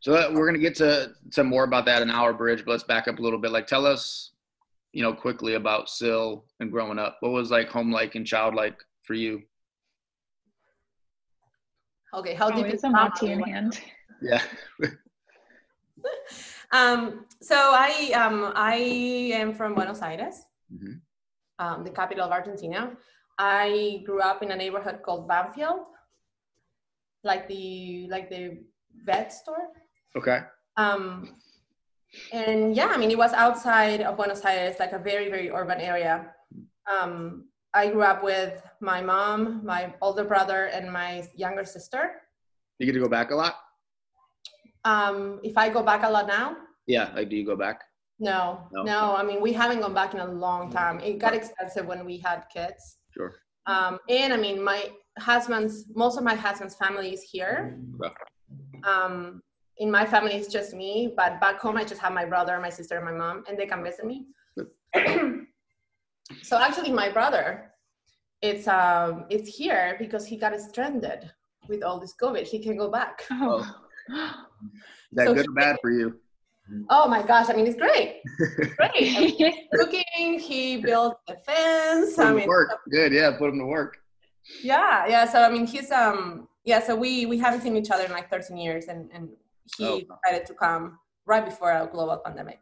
[0.00, 2.84] So uh, we're gonna get to some more about that in our bridge, but let's
[2.84, 3.50] back up a little bit.
[3.50, 4.32] Like, tell us,
[4.92, 7.18] you know, quickly about Sil and growing up.
[7.20, 9.42] What was like home like and child like for you?
[12.12, 13.80] Okay, how deep is a mati in hand?
[14.20, 14.42] Yeah.
[16.72, 18.74] um, so I um, I
[19.32, 20.94] am from Buenos Aires, mm-hmm.
[21.64, 22.96] um, the capital of Argentina.
[23.38, 25.86] I grew up in a neighborhood called Banfield,
[27.22, 28.58] like the like the
[29.04, 29.68] vet store.
[30.16, 30.40] Okay.
[30.76, 31.36] Um,
[32.32, 35.80] and yeah, I mean, it was outside of Buenos Aires, like a very very urban
[35.80, 36.34] area.
[36.90, 42.22] Um, I grew up with my mom, my older brother, and my younger sister.
[42.78, 43.56] You get to go back a lot.
[44.84, 46.56] Um, if I go back a lot now.
[46.86, 47.82] Yeah, like do you go back?
[48.18, 49.16] No, no, no.
[49.16, 51.00] I mean, we haven't gone back in a long time.
[51.00, 52.98] It got expensive when we had kids.
[53.16, 53.34] Sure.
[53.66, 57.78] Um, and I mean, my husband's most of my husband's family is here.
[58.84, 59.42] Um,
[59.80, 62.68] in my family, it's just me, but back home, I just have my brother, my
[62.68, 64.26] sister, and my mom, and they come visit me.
[66.42, 67.72] so actually, my brother,
[68.42, 71.30] it's um, it's here because he got stranded
[71.66, 72.46] with all this COVID.
[72.46, 73.24] He can go back.
[73.30, 73.66] Oh.
[75.12, 76.14] that so good or bad for you?
[76.90, 77.48] Oh my gosh!
[77.48, 78.20] I mean, it's great.
[78.76, 79.16] great.
[79.16, 80.38] I mean, cooking.
[80.38, 82.16] He built a fence.
[82.16, 82.68] Put I mean, work.
[82.90, 83.12] Good.
[83.12, 83.96] Yeah, put him to work.
[84.62, 85.24] Yeah, yeah.
[85.24, 86.80] So I mean, he's um, yeah.
[86.80, 89.30] So we we haven't seen each other in like 13 years, and and
[89.76, 90.00] he oh.
[90.00, 92.60] decided to come right before a global pandemic.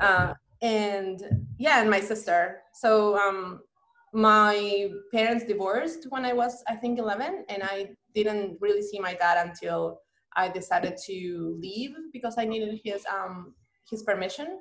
[0.00, 1.22] Uh, and
[1.58, 2.62] yeah, and my sister.
[2.72, 3.60] So um,
[4.12, 9.14] my parents divorced when I was I think 11, and I didn't really see my
[9.14, 10.00] dad until
[10.36, 13.54] I decided to leave because I needed his um
[13.90, 14.60] his permission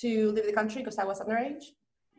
[0.00, 1.64] to leave the country because I was underage.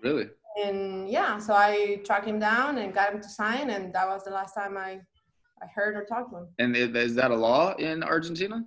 [0.04, 0.28] Really?
[0.64, 4.24] And yeah, so I tracked him down and got him to sign, and that was
[4.24, 5.02] the last time I
[5.62, 6.48] I heard or talked to him.
[6.60, 8.66] And is that a law in Argentina?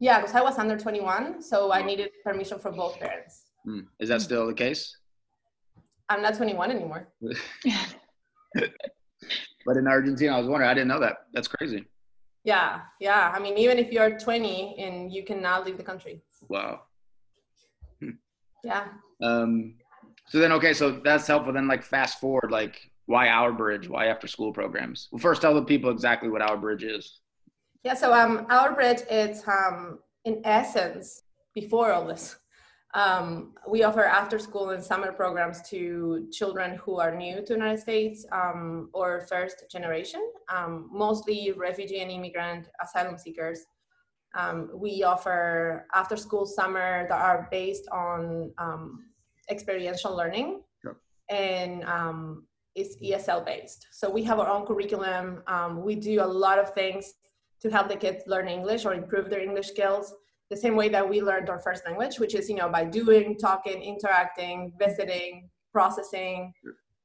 [0.00, 3.42] Yeah, because I was under 21, so I needed permission from both parents.
[3.64, 3.80] Hmm.
[4.00, 4.96] Is that still the case?
[6.08, 7.08] I'm not 21 anymore.
[8.54, 10.70] but in Argentina, I was wondering.
[10.70, 11.26] I didn't know that.
[11.34, 11.84] That's crazy.
[12.44, 13.30] Yeah, yeah.
[13.34, 16.22] I mean, even if you're 20 and you cannot leave the country.
[16.48, 16.80] Wow.
[18.00, 18.10] Hmm.
[18.64, 18.86] Yeah.
[19.22, 19.74] Um.
[20.28, 21.52] So then, okay, so that's helpful.
[21.52, 23.88] Then, like, fast forward, like, why Our Bridge?
[23.88, 25.08] Why after school programs?
[25.12, 27.20] Well, first, tell the people exactly what Our Bridge is.
[27.82, 27.94] Yeah.
[27.94, 31.22] So, um, Our Bridge, it's um, in essence
[31.54, 32.36] before all this.
[32.92, 37.54] Um, we offer after school and summer programs to children who are new to the
[37.54, 40.20] United States um, or first generation,
[40.54, 43.60] um, mostly refugee and immigrant asylum seekers.
[44.36, 49.04] Um, we offer after school summer that are based on um,
[49.50, 50.62] experiential learning
[51.30, 53.86] and um, it's ESL based.
[53.92, 55.42] So we have our own curriculum.
[55.82, 57.14] we do a lot of things
[57.62, 60.14] to help the kids learn English or improve their English skills
[60.50, 63.38] the same way that we learned our first language, which is, you know, by doing,
[63.38, 66.52] talking, interacting, visiting, processing.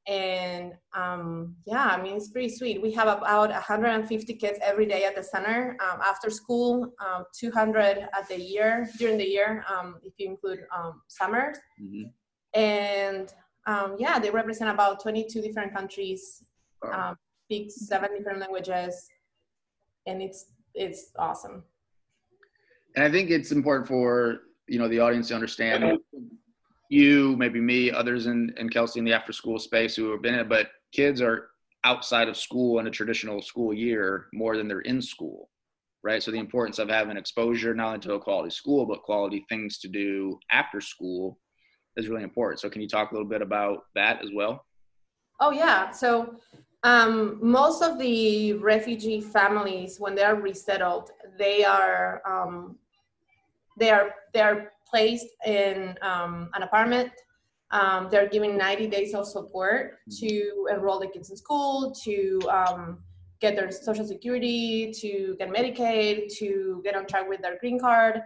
[0.08, 2.82] And um, yeah, I mean, it's pretty sweet.
[2.82, 8.08] We have about 150 kids every day at the center um, after school, um, 200
[8.16, 11.56] at the year, during the year, um, if you include um, summers.
[11.80, 12.58] Mm-hmm.
[12.58, 13.32] And
[13.66, 16.44] um, yeah, they represent about 22 different countries,
[17.44, 19.08] speak seven different languages,
[20.06, 21.64] and it's it's awesome
[22.94, 25.98] and I think it's important for you know the audience to understand
[26.88, 30.34] you, maybe me, others in, in Kelsey in the after school space who have been
[30.34, 31.48] in it, but kids are
[31.84, 35.50] outside of school in a traditional school year more than they're in school,
[36.02, 36.22] right?
[36.22, 39.78] So the importance of having exposure not only to a quality school, but quality things
[39.78, 41.38] to do after school
[41.96, 42.60] is really important.
[42.60, 44.64] So can you talk a little bit about that as well?
[45.40, 45.90] Oh yeah.
[45.90, 46.36] So
[46.82, 52.76] um, most of the refugee families, when they are resettled, they are um,
[53.78, 57.10] they are they are placed in um, an apartment.
[57.72, 62.98] Um, they're given 90 days of support to enroll the kids in school, to um,
[63.40, 68.22] get their social security, to get Medicaid, to get on track with their green card.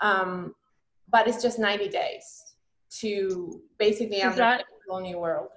[0.00, 0.54] Um,
[1.10, 2.54] but it's just 90 days
[3.00, 5.48] to basically enter that, a whole new world.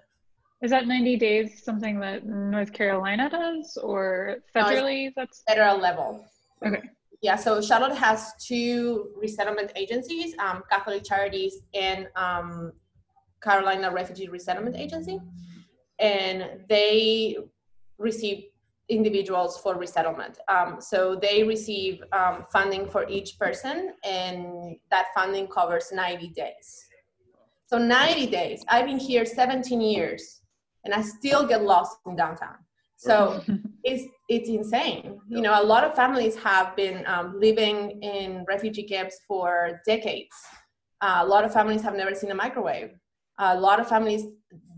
[0.62, 5.05] Is that 90 days something that North Carolina does or federally?
[5.05, 6.26] No, that's federal level.
[6.66, 6.82] Okay.
[7.22, 12.74] Yeah, so Charlotte has two resettlement agencies, um, Catholic Charities and um,
[13.41, 15.20] Carolina Refugee Resettlement Agency.
[15.99, 17.38] And they
[17.97, 18.45] receive
[18.89, 20.39] individuals for resettlement.
[20.47, 26.86] Um, so they receive um, funding for each person, and that funding covers 90 days.
[27.66, 28.64] So 90 days.
[28.70, 30.36] I've been here 17 years,
[30.88, 32.55] and I still get lost in downtown.
[32.95, 33.43] So
[33.83, 35.19] it's it's insane.
[35.27, 40.35] You know, a lot of families have been um, living in refugee camps for decades.
[41.01, 42.91] Uh, a lot of families have never seen a microwave.
[43.39, 44.23] a lot of families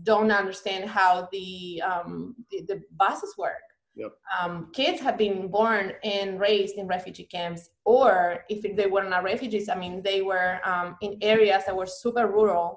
[0.02, 3.66] don't understand how the um, the, the buses work.
[3.94, 4.12] Yep.
[4.36, 9.24] Um, kids have been born and raised in refugee camps, or if they were not
[9.24, 12.68] refugees, I mean, they were um, in areas that were super rural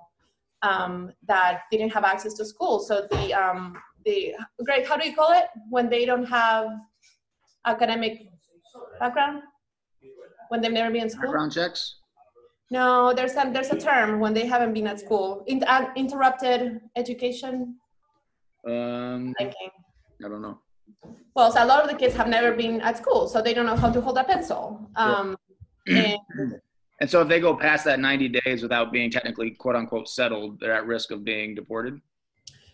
[0.64, 2.80] um, that didn't have access to school.
[2.80, 4.34] So the um, the
[4.66, 6.68] great, how do you call it when they don't have
[7.66, 8.28] academic
[9.00, 9.44] background?
[10.50, 11.24] When they've never been in school?
[11.24, 11.96] Background checks.
[12.72, 15.44] No, there's a there's a term when they haven't been at school.
[15.48, 17.76] In, uh, interrupted education.
[18.68, 19.70] Um, Thinking.
[20.26, 20.60] I don't know.
[21.36, 23.66] Well, so a lot of the kids have never been at school, so they don't
[23.66, 24.90] know how to hold a pencil.
[24.96, 25.36] Um,
[25.88, 26.20] and
[27.02, 30.60] And so if they go past that 90 days without being technically quote unquote settled,
[30.60, 32.00] they're at risk of being deported.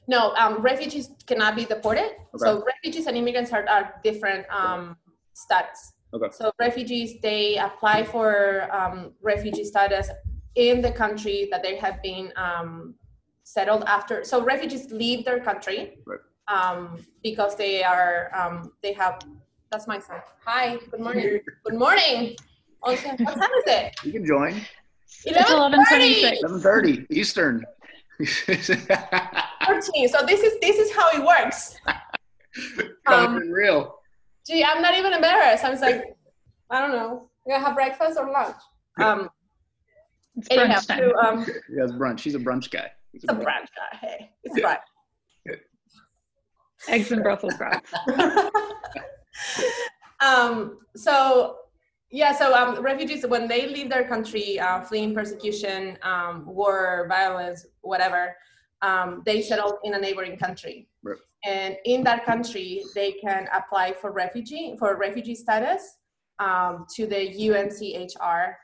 [0.07, 2.09] no, um, refugees cannot be deported.
[2.37, 4.97] So refugees and immigrants are, are different um,
[5.33, 5.93] status.
[6.13, 6.27] Okay.
[6.31, 10.09] So refugees, they apply for um, refugee status
[10.55, 12.95] in the country that they have been um,
[13.43, 14.23] settled after.
[14.23, 16.19] So refugees leave their country Right.
[16.47, 19.21] um, because they are um, they have.
[19.71, 20.19] That's my son.
[20.45, 20.77] Hi.
[20.89, 21.39] Good morning.
[21.65, 22.35] good morning.
[22.81, 23.95] Also, what time is it?
[24.03, 24.61] You can join.
[25.25, 26.39] It's 11:26.
[26.43, 27.65] 7:30 Eastern.
[29.65, 30.07] 14.
[30.09, 31.75] So this is this is how it works.
[33.05, 33.99] Coming Um, real.
[34.45, 35.63] Gee, I'm not even embarrassed.
[35.63, 36.03] I was like,
[36.69, 37.29] I don't know.
[37.45, 38.55] You gonna have breakfast or lunch?
[38.99, 39.29] Um,
[40.37, 40.99] It's anyhow, brunch time.
[40.99, 42.19] to, um, He has brunch.
[42.21, 42.91] He's a brunch guy.
[43.11, 43.97] He's it's a brunch guy.
[43.99, 44.79] Hey, it's brunch.
[46.87, 47.91] Eggs and Brussels sprouts.
[50.21, 51.57] um, so
[52.11, 57.65] yeah, so um, refugees when they leave their country, uh, fleeing persecution, um, war, violence,
[57.81, 58.35] whatever,
[58.81, 61.17] um, they settle in a neighboring country, Right.
[61.45, 65.97] and in that country they can apply for refugee for refugee status
[66.39, 68.55] um, to the UNCHR,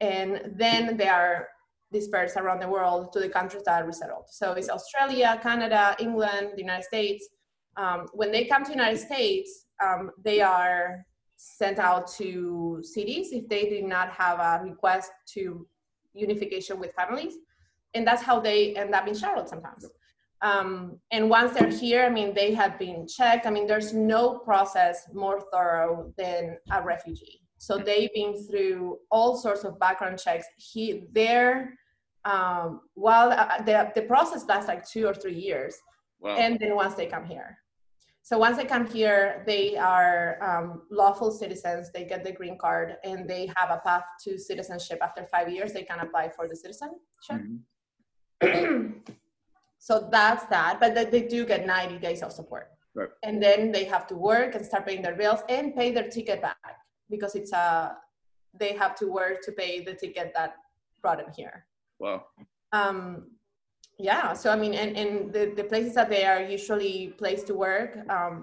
[0.00, 1.48] and then they are
[1.92, 4.24] dispersed around the world to the countries that are resettled.
[4.30, 7.28] So it's Australia, Canada, England, the United States.
[7.76, 11.04] Um, when they come to the United States, um, they are
[11.44, 15.66] sent out to cities if they did not have a request to
[16.14, 17.34] unification with families.
[17.94, 19.86] And that's how they end up in Charlotte sometimes.
[20.40, 23.46] Um, and once they're here, I mean, they have been checked.
[23.46, 27.40] I mean, there's no process more thorough than a refugee.
[27.58, 30.46] So they've been through all sorts of background checks.
[30.56, 31.74] He, there,
[32.24, 35.76] um, while uh, the, the process lasts like two or three years
[36.20, 36.36] Wow.
[36.36, 37.58] and then once they come here.
[38.24, 41.90] So once they come here, they are um, lawful citizens.
[41.92, 44.98] They get the green card, and they have a path to citizenship.
[45.02, 47.00] After five years, they can apply for the citizenship.
[47.30, 47.58] Mhm.
[49.78, 50.78] so that's that.
[50.78, 53.08] But they, they do get 90 days of support, Right.
[53.24, 56.40] and then they have to work and start paying their bills and pay their ticket
[56.42, 56.76] back
[57.10, 57.96] because it's a
[58.54, 60.54] they have to work to pay the ticket that
[61.00, 61.66] brought them here.
[61.98, 62.26] Wow.
[62.72, 63.30] um,
[64.02, 67.54] yeah so i mean and, and the, the places that they are usually placed to
[67.54, 68.34] work um,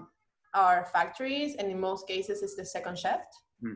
[0.54, 3.30] are factories and in most cases it's the second shift
[3.62, 3.74] Hmm.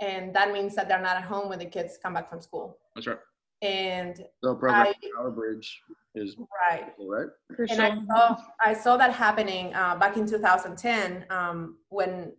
[0.00, 2.66] and that means that they're not at home when the kids come back from school
[2.94, 3.18] That's right.
[3.60, 5.68] and So program Power Bridge
[6.14, 6.30] is
[6.62, 7.30] right right.
[7.54, 8.24] For and I saw,
[8.68, 12.32] I saw that happening uh, back in 2010 um, when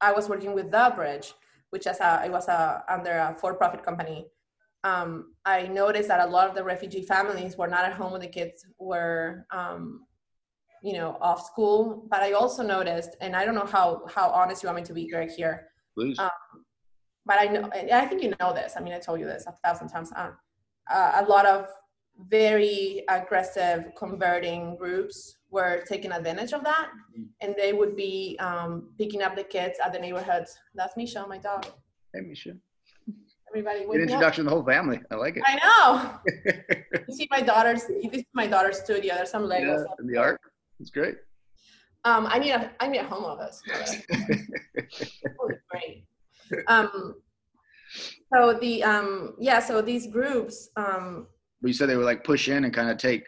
[0.00, 1.34] I was working with The Bridge,
[1.72, 4.18] which is a, it was a, under a for-profit company.
[4.84, 8.20] Um, I noticed that a lot of the refugee families were not at home when
[8.20, 10.06] the kids were, um,
[10.82, 12.06] you know, off school.
[12.10, 14.94] But I also noticed, and I don't know how how honest you want me to
[14.94, 15.68] be, Greg, here,
[15.98, 16.16] Please.
[16.16, 16.28] Uh,
[17.26, 18.74] but I know, and I think you know this.
[18.76, 20.12] I mean, I told you this a thousand times.
[20.14, 20.36] Um,
[20.88, 21.66] uh, a lot of
[22.28, 26.90] very aggressive converting groups were taking advantage of that,
[27.40, 30.56] and they would be um, picking up the kids at the neighborhoods.
[30.74, 31.66] That's Misha, my dog.
[32.14, 32.56] hey, Misha.
[33.50, 35.00] Everybody, Good wake introduction to the whole family.
[35.10, 35.42] I like it.
[35.46, 36.18] I know.
[37.08, 37.84] You see my daughter's.
[37.86, 39.14] This is my daughter's studio.
[39.14, 39.84] There's some Legos.
[39.86, 40.40] Yeah, the art.
[40.78, 41.16] It's great.
[42.04, 43.62] Um, I need a I need a home office.
[45.38, 46.04] Holy great.
[46.66, 47.14] Um,
[48.32, 51.26] so the um, yeah, so these groups um,
[51.62, 53.24] But you said they would like push in and kind of take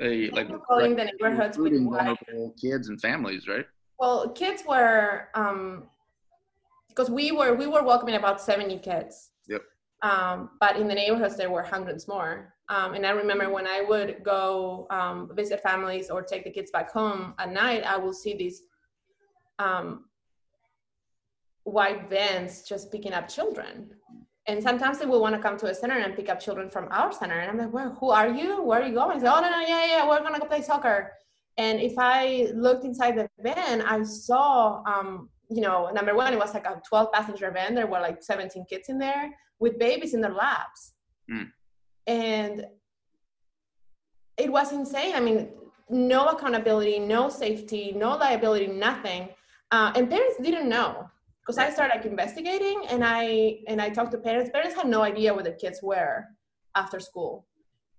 [0.00, 3.66] a like Controlling the neighborhoods with vulnerable kids and families, right?
[3.98, 5.84] Well, kids were um
[6.88, 9.30] because we were we were welcoming about 70 kids.
[10.02, 12.54] Um, but in the neighborhoods there were hundreds more.
[12.68, 16.70] Um, and I remember when I would go um, visit families or take the kids
[16.70, 18.62] back home at night, I will see these
[19.58, 20.04] um,
[21.64, 23.90] white vans just picking up children.
[24.46, 26.88] And sometimes they will want to come to a center and pick up children from
[26.90, 27.38] our center.
[27.38, 28.62] And I'm like, well, who are you?
[28.62, 29.18] Where are you going?
[29.18, 31.12] They say, oh, no, no, yeah, yeah, we're going to go play soccer
[31.58, 36.38] And if I looked inside the van, I saw, um, you know, number one, it
[36.38, 37.74] was like a 12 passenger van.
[37.74, 40.92] There were like 17 kids in there with babies in their laps.
[41.30, 41.50] Mm.
[42.06, 42.66] And
[44.36, 45.14] it was insane.
[45.14, 45.48] I mean,
[45.88, 49.30] no accountability, no safety, no liability, nothing.
[49.70, 54.12] Uh, and parents didn't know because I started like investigating and I and I talked
[54.12, 54.50] to parents.
[54.50, 56.24] Parents had no idea where the kids were
[56.74, 57.46] after school.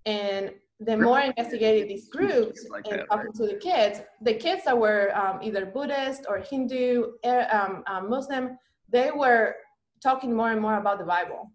[0.06, 3.36] And the more I investigated these groups like and that, talking right?
[3.36, 8.10] to the kids, the kids that were um, either Buddhist or Hindu, er, um, um,
[8.10, 8.58] Muslim,
[8.88, 9.56] they were
[10.02, 11.52] talking more and more about the Bible.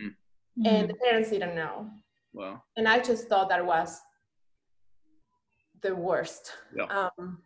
[0.00, 0.66] Mm-hmm.
[0.66, 1.90] And the parents didn't know.
[2.32, 2.62] Wow.
[2.76, 4.00] And I just thought that was
[5.82, 6.52] the worst.
[6.76, 6.84] Yeah.
[6.84, 7.42] Um,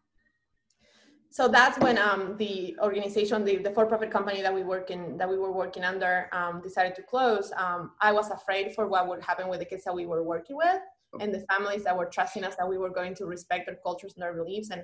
[1.30, 5.28] so that's when um, the organization, the, the for-profit company that we work in, that
[5.28, 7.50] we were working under, um, decided to close.
[7.56, 10.56] Um, I was afraid for what would happen with the kids that we were working
[10.56, 10.80] with,
[11.20, 14.14] and the families that were trusting us that we were going to respect their cultures
[14.14, 14.82] and their beliefs, and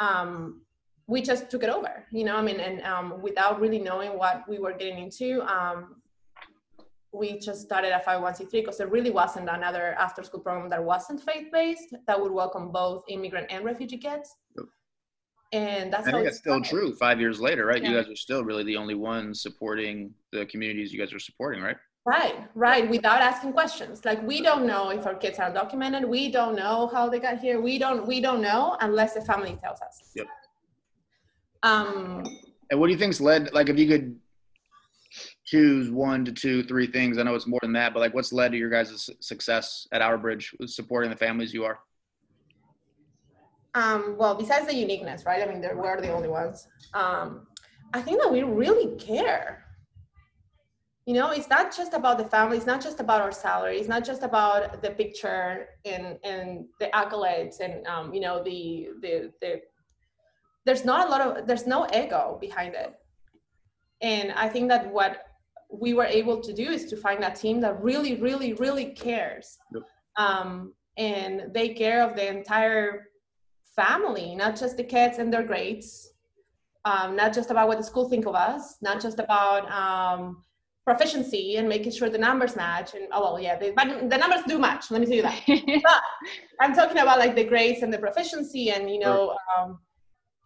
[0.00, 0.62] um,
[1.06, 2.04] we just took it over.
[2.10, 5.96] You know, I mean, and um, without really knowing what we were getting into, um,
[7.12, 11.94] we just started a 501c3 because there really wasn't another after-school program that wasn't faith-based
[12.06, 14.36] that would welcome both immigrant and refugee kids
[15.52, 17.82] and that's I think that's still true five years later, right?
[17.82, 17.90] Yeah.
[17.90, 21.62] You guys are still really the only ones supporting the communities you guys are supporting,
[21.62, 21.76] right?
[22.04, 22.90] Right, right.
[22.90, 26.04] Without asking questions, like we don't know if our kids are documented.
[26.04, 27.60] We don't know how they got here.
[27.60, 28.06] We don't.
[28.06, 30.10] We don't know unless the family tells us.
[30.16, 30.26] Yep.
[31.62, 32.24] Um.
[32.70, 33.52] And what do you think's led?
[33.52, 34.18] Like, if you could
[35.44, 38.32] choose one to two, three things, I know it's more than that, but like, what's
[38.32, 41.78] led to your guys' success at Our Bridge, with supporting the families you are?
[43.74, 45.46] Um, well, besides the uniqueness, right?
[45.46, 46.66] I mean, we're the only ones.
[46.94, 47.46] Um,
[47.94, 49.64] I think that we really care.
[51.06, 52.56] You know, it's not just about the family.
[52.56, 53.78] It's not just about our salary.
[53.78, 58.90] It's not just about the picture and and the accolades and um, you know the
[59.00, 59.62] the the.
[60.64, 62.94] There's not a lot of there's no ego behind it,
[64.00, 65.26] and I think that what
[65.72, 69.58] we were able to do is to find a team that really, really, really cares.
[69.74, 69.82] Yep.
[70.16, 73.06] Um, and they care of the entire
[73.74, 76.12] family, not just the kids and their grades,
[76.84, 80.42] um, not just about what the school think of us, not just about um,
[80.84, 82.94] proficiency and making sure the numbers match.
[82.94, 84.90] And oh well, yeah, they, but the numbers do match.
[84.90, 85.42] Let me tell you that.
[85.84, 86.02] but
[86.60, 89.78] I'm talking about like the grades and the proficiency, and you know, um,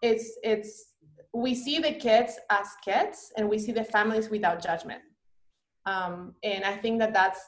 [0.03, 0.93] it's it's
[1.33, 5.01] we see the kids as kids, and we see the families without judgment.
[5.87, 7.41] Um, and I think that that's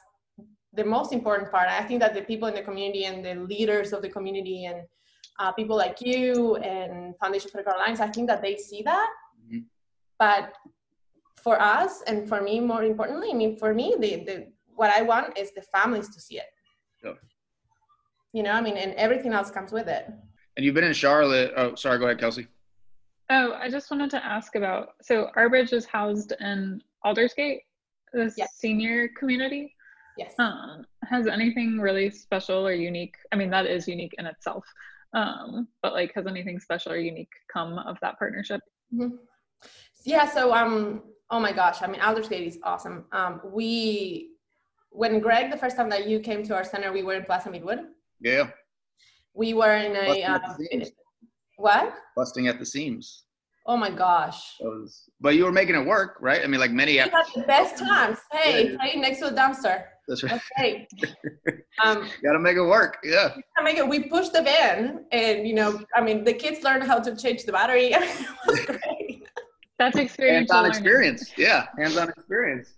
[0.73, 1.67] the most important part.
[1.67, 4.83] I think that the people in the community and the leaders of the community and
[5.39, 9.09] uh, people like you and Foundation for the Carolinas, I think that they see that.
[9.45, 9.59] Mm-hmm.
[10.17, 10.53] But
[11.43, 15.01] for us, and for me, more importantly, I mean, for me, the, the what I
[15.01, 16.45] want is the families to see it.
[17.03, 17.17] Yep.
[18.33, 20.09] You know, I mean, and everything else comes with it.
[20.55, 21.53] And you've been in Charlotte.
[21.55, 21.99] Oh, sorry.
[21.99, 22.47] Go ahead, Kelsey.
[23.29, 24.89] Oh, I just wanted to ask about.
[25.01, 27.61] So, Our Bridge is housed in Aldersgate,
[28.13, 28.55] the yes.
[28.55, 29.73] senior community.
[30.17, 30.33] Yes.
[30.37, 33.15] Um, has anything really special or unique?
[33.31, 34.65] I mean, that is unique in itself.
[35.13, 38.61] Um, but like, has anything special or unique come of that partnership?
[38.93, 39.15] Mm-hmm.
[40.03, 40.25] Yeah.
[40.29, 43.05] So, um, oh my gosh, I mean, Aldersgate is awesome.
[43.11, 44.31] Um, we,
[44.91, 47.49] when Greg, the first time that you came to our center, we were in Plaza
[47.49, 47.85] Midwood.
[48.19, 48.49] Yeah.
[49.33, 50.39] We were in a, uh,
[51.57, 51.93] what?
[52.15, 53.25] Busting at the seams.
[53.65, 54.55] Oh my gosh.
[54.61, 56.41] Was, but you were making it work, right?
[56.43, 56.93] I mean, like many.
[56.93, 58.17] We had the best times.
[58.31, 58.99] Hey, yeah.
[58.99, 59.83] next to a dumpster.
[60.07, 60.41] That's right.
[60.57, 60.87] Okay.
[61.85, 62.97] Um, Got to make it work.
[63.05, 63.33] Yeah.
[63.63, 63.87] make it.
[63.87, 67.45] We pushed the van, and you know, I mean, the kids learned how to change
[67.45, 67.91] the battery.
[67.93, 68.98] it was great.
[69.79, 70.51] That's experience.
[70.51, 71.31] Hands-on experience.
[71.37, 72.73] Yeah, hands-on experience.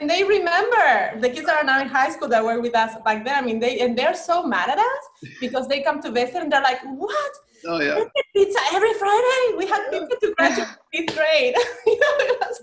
[0.00, 3.24] And they remember the kids are now in high school that were with us back
[3.24, 3.36] then.
[3.36, 5.04] I mean, they and they're so mad at us
[5.40, 7.32] because they come to visit and they're like, "What?
[7.66, 8.02] Oh yeah,
[8.34, 9.56] pizza every Friday.
[9.56, 11.54] We had pizza to graduate fifth grade."
[11.86, 12.60] you know, it was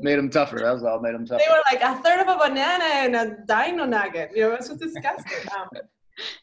[0.00, 0.60] made them tougher.
[0.60, 1.00] That was all.
[1.00, 1.42] Made them tougher.
[1.44, 4.30] They were like a third of a banana and a dino nugget.
[4.32, 5.50] You know, it was disgusting.
[5.58, 5.68] Um,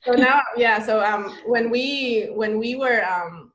[0.04, 0.86] so now, yeah.
[0.86, 3.54] So um, when we when we were um,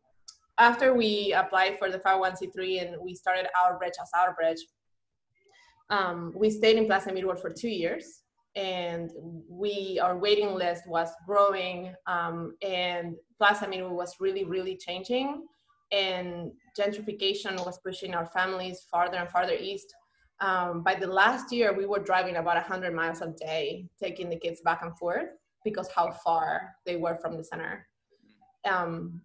[0.58, 4.60] after we applied for the 501c3 and we started our bridge as our bridge,
[5.90, 8.22] um, we stayed in Plaza Midwood for two years
[8.56, 9.10] and
[9.48, 15.44] we our waiting list was growing um, and Plaza Midwood was really really changing
[15.92, 19.94] and gentrification was pushing our families farther and farther east.
[20.40, 24.36] Um, by the last year, we were driving about 100 miles a day, taking the
[24.36, 25.28] kids back and forth
[25.64, 27.86] because how far they were from the center.
[28.64, 29.20] Um,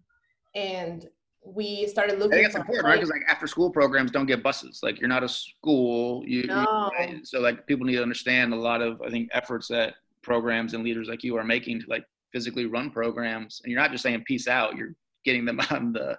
[0.54, 1.06] and
[1.44, 2.32] we started looking.
[2.32, 2.94] I think it's important, right?
[2.94, 4.80] Because like after school programs don't get buses.
[4.82, 6.22] Like you're not a school.
[6.26, 6.90] You, no.
[7.00, 10.74] you so like people need to understand a lot of I think efforts that programs
[10.74, 14.02] and leaders like you are making to like physically run programs, and you're not just
[14.02, 14.76] saying peace out.
[14.76, 16.18] You're getting them on the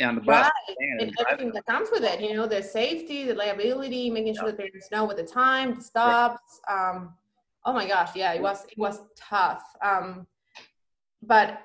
[0.00, 0.50] on the bus.
[0.68, 0.76] Right.
[1.00, 4.52] And everything that comes with it, you know, the safety, the liability, making sure yeah.
[4.52, 6.60] that parents know what the time, the stops.
[6.68, 6.90] Right.
[6.96, 7.14] Um,
[7.64, 9.64] oh my gosh, yeah, it was it was tough.
[9.82, 10.26] Um,
[11.22, 11.60] but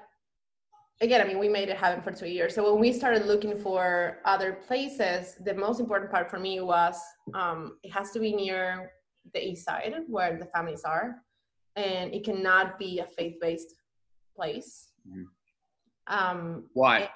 [1.02, 2.56] again, I mean, we made it happen for two years.
[2.56, 6.96] So when we started looking for other places, the most important part for me was
[7.34, 8.92] um, it has to be near
[9.34, 11.18] the east side where the families are,
[11.76, 13.76] and it cannot be a faith-based
[14.36, 14.92] place.
[15.08, 15.24] Mm-hmm.
[16.08, 17.10] Um, Why?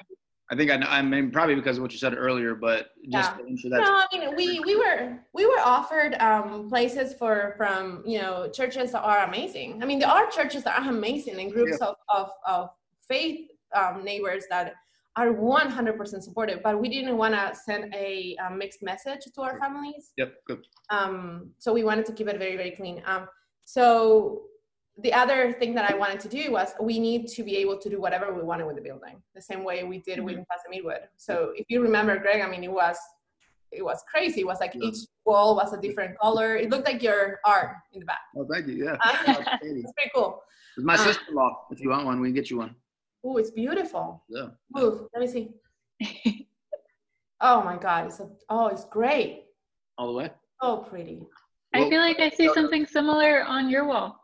[0.52, 3.56] I think I, I mean probably because of what you said earlier, but just yeah.
[3.56, 8.22] sure no, I mean we we were we were offered um, places for from you
[8.22, 9.82] know churches that are amazing.
[9.82, 11.88] I mean there are churches that are amazing and groups yeah.
[11.88, 12.70] of, of of
[13.08, 14.74] faith um, neighbors that
[15.18, 19.58] are 100% supportive, but we didn't want to send a, a, mixed message to our
[19.60, 20.12] families.
[20.18, 20.68] Yep, good.
[20.90, 23.02] Um, so we wanted to keep it very very clean.
[23.06, 23.28] Um,
[23.64, 24.44] so
[24.98, 27.90] the other thing that I wanted to do was we need to be able to
[27.90, 30.26] do whatever we wanted with the building, the same way we did mm-hmm.
[30.26, 31.08] with Plaza Midwood.
[31.18, 32.98] So if you remember, Greg, I mean, it was
[33.72, 34.42] it was crazy.
[34.42, 34.88] It was like yeah.
[34.88, 36.56] each wall was a different color.
[36.56, 38.20] It looked like your art in the back.
[38.38, 38.86] Oh, thank you.
[38.86, 38.98] Yeah,
[39.62, 40.42] it's pretty cool.
[40.78, 41.68] It's my uh, sister-in-law.
[41.72, 42.76] If you want one, we can get you one.
[43.26, 44.24] Oh, it's beautiful.
[44.30, 44.50] Yeah.
[44.72, 45.08] Move.
[45.14, 45.50] Let me see.
[47.42, 48.06] oh my God!
[48.06, 49.46] It's a, oh, it's great.
[49.98, 50.30] All the way.
[50.62, 51.26] Oh, pretty.
[51.74, 54.18] I feel like I see something similar on your wall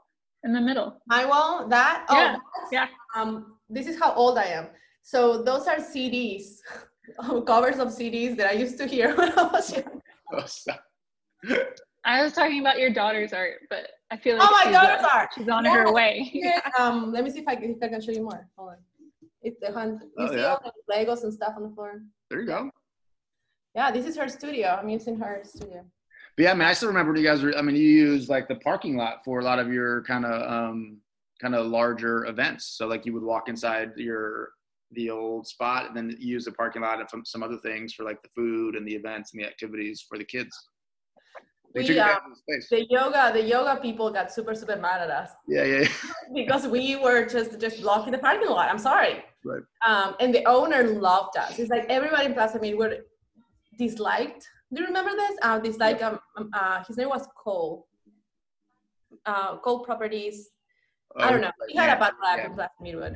[0.43, 1.01] in the middle.
[1.07, 2.05] My wall, that?
[2.09, 2.37] Oh, yeah.
[2.71, 2.87] yeah.
[3.15, 4.67] Um, this is how old I am.
[5.01, 6.57] So those are CDs,
[7.45, 10.01] covers of CDs that I used to hear when I was young.
[10.33, 10.45] Oh,
[12.05, 15.29] I was talking about your daughter's art, but I feel like oh my daughter's art.
[15.35, 16.31] She's on yeah, her way.
[16.79, 18.47] um, let me see if I, if I can show you more.
[18.57, 18.77] Hold on.
[19.41, 20.03] It's the hunt.
[20.03, 20.55] You oh, see yeah.
[20.55, 22.01] all the Legos and stuff on the floor.
[22.29, 22.69] There you go.
[23.75, 24.77] Yeah, this is her studio.
[24.79, 25.85] I'm using her studio.
[26.37, 27.57] But yeah, I mean, I still remember you guys were.
[27.57, 30.51] I mean, you use like the parking lot for a lot of your kind of
[30.51, 30.97] um,
[31.41, 32.65] kind of larger events.
[32.77, 34.49] So like you would walk inside your
[34.93, 38.21] the old spot and then use the parking lot and some other things for like
[38.21, 40.55] the food and the events and the activities for the kids.
[41.73, 42.35] we, um,
[42.69, 45.87] the yoga the yoga people got super super mad at us yeah yeah,
[46.35, 50.45] because we were just just blocking the parking lot i'm sorry right um and the
[50.45, 52.97] owner loved us it's like everybody in plaza were
[53.77, 55.37] disliked do you remember this?
[55.41, 57.87] Uh, this like um, um uh, his name was Cole.
[59.25, 60.49] Uh, Cole Properties.
[61.17, 61.51] I don't know.
[61.67, 63.15] He had a bad rap in Plaza Midwood.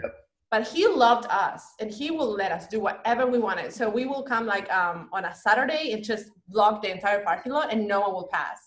[0.52, 3.74] But he loved us and he will let us do whatever we wanted.
[3.74, 7.52] So we will come like um, on a Saturday and just block the entire parking
[7.54, 8.60] lot and no one will pass.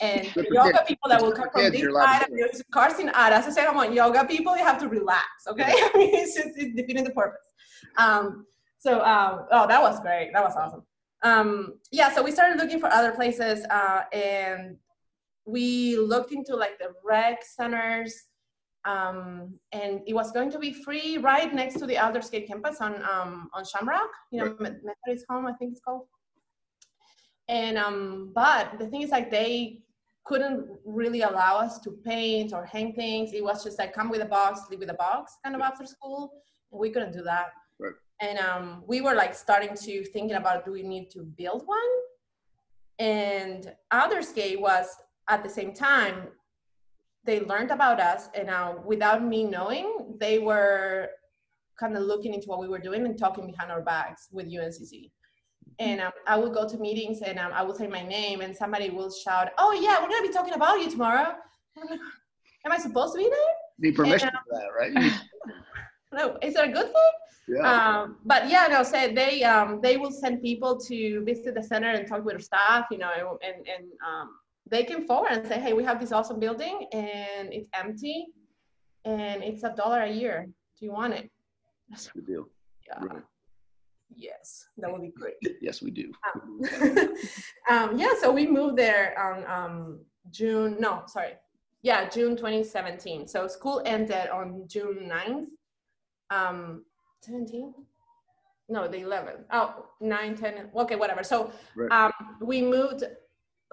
[0.00, 3.46] And yoga people that will come from this side and there's cars in Aras.
[3.46, 5.64] I say, come on, yoga people, you have to relax, okay?
[5.68, 7.46] I mean, it's just it's defeating the purpose.
[7.96, 8.46] Um,
[8.78, 10.32] so, um, oh, that was great.
[10.32, 10.82] That was awesome
[11.24, 14.76] um, yeah, so we started looking for other places uh, and
[15.46, 18.14] we looked into like the rec centers
[18.84, 22.96] um, and it was going to be free right next to the Aldersgate campus on
[23.02, 24.76] um, on Shamrock, you know, right.
[24.84, 26.02] Methodist Home, I think it's called.
[27.48, 29.80] And um, but the thing is like they
[30.24, 33.32] couldn't really allow us to paint or hang things.
[33.32, 35.84] It was just like come with a box, leave with a box kind of after
[35.84, 36.32] school.
[36.72, 37.48] And we couldn't do that.
[38.20, 41.78] And um, we were like starting to thinking about do we need to build one?
[42.98, 44.86] And Aldersgate was
[45.28, 46.28] at the same time
[47.24, 51.08] they learned about us and uh, without me knowing they were
[51.78, 55.10] kind of looking into what we were doing and talking behind our backs with uncc
[55.78, 58.54] and um, i would go to meetings and um, i would say my name and
[58.56, 61.34] somebody will shout oh yeah we're going to be talking about you tomorrow
[62.64, 65.12] am i supposed to be there need permission and, um, for that right
[66.12, 67.12] no is that a good thing
[67.46, 68.00] yeah.
[68.00, 71.62] Um, but yeah, no, say so they um, they will send people to visit the
[71.62, 74.30] center and talk with their staff, you know, and and um,
[74.70, 78.28] they came forward and say, hey, we have this awesome building and it's empty,
[79.04, 80.48] and it's a dollar a year.
[80.78, 81.30] Do you want it?
[81.90, 82.48] That's good deal.
[82.86, 83.04] Yeah.
[83.04, 83.22] Right.
[84.16, 85.34] Yes, that would be great.
[85.60, 86.12] yes, we do.
[86.34, 86.60] Um,
[87.70, 90.00] um, yeah, so we moved there on um,
[90.30, 90.76] June.
[90.78, 91.32] No, sorry.
[91.82, 93.28] Yeah, June 2017.
[93.28, 95.46] So school ended on June 9th.
[96.30, 96.84] Um,
[97.22, 97.74] 17
[98.68, 101.90] no the 11th oh 9 10 okay whatever so right.
[101.90, 103.04] um, we moved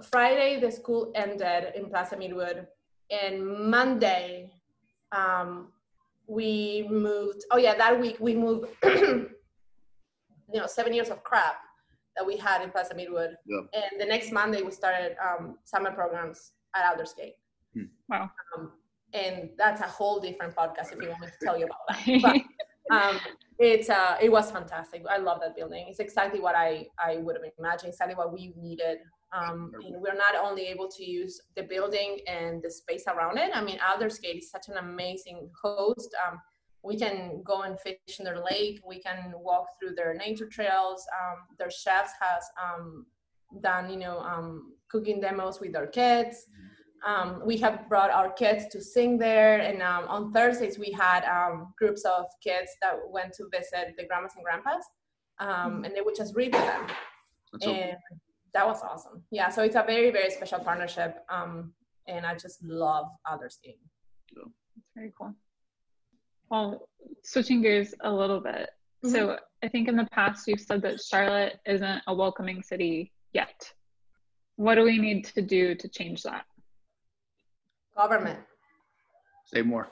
[0.04, 2.66] friday the school ended in plaza midwood
[3.10, 4.50] and monday
[5.12, 5.68] um,
[6.28, 8.68] we moved oh yeah that week we moved
[10.54, 11.56] you know seven years of crap
[12.16, 13.60] that we had in plaza midwood yeah.
[13.74, 17.36] and the next monday we started um, summer programs at aldersgate
[17.74, 17.84] hmm.
[18.10, 18.72] wow um,
[19.14, 22.22] and that's a whole different podcast if you want me to tell you about that
[22.90, 23.20] but, um,
[23.60, 25.04] it's uh, it was fantastic.
[25.10, 25.86] I love that building.
[25.88, 27.94] It's exactly what I I would have imagined.
[27.94, 28.98] Exactly what we needed.
[29.34, 33.52] Um, and we're not only able to use the building and the space around it.
[33.54, 36.14] I mean, Aldersgate is such an amazing host.
[36.28, 36.38] Um,
[36.84, 38.82] we can go and fish in their lake.
[38.86, 41.06] We can walk through their nature trails.
[41.20, 43.06] Um, their chefs has um,
[43.62, 46.48] done, you know, um, cooking demos with their kids.
[47.06, 51.24] Um, we have brought our kids to sing there, and um, on Thursdays we had
[51.26, 54.84] um, groups of kids that went to visit the grandmas and grandpas,
[55.40, 56.86] um, and they would just read with them,
[57.54, 58.18] That's and so
[58.54, 59.24] that was awesome.
[59.32, 61.74] Yeah, so it's a very very special partnership, um,
[62.08, 63.80] and I just love Aldersgate.
[64.96, 65.34] Very cool.
[66.52, 66.90] Well,
[67.24, 68.70] switching gears a little bit.
[69.04, 69.16] Mm-hmm.
[69.16, 73.72] So I think in the past you've said that Charlotte isn't a welcoming city yet.
[74.58, 76.44] What do we need to do to change that?
[77.96, 78.40] Government.
[79.46, 79.88] Say more.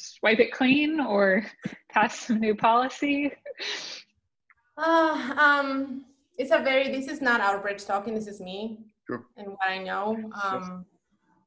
[0.00, 1.44] Swipe it clean or
[1.90, 3.30] pass some new policy?
[4.78, 6.06] Uh, um,
[6.38, 9.26] it's a very, this is not our bridge talking, this is me sure.
[9.36, 10.16] and what I know.
[10.42, 10.86] Um,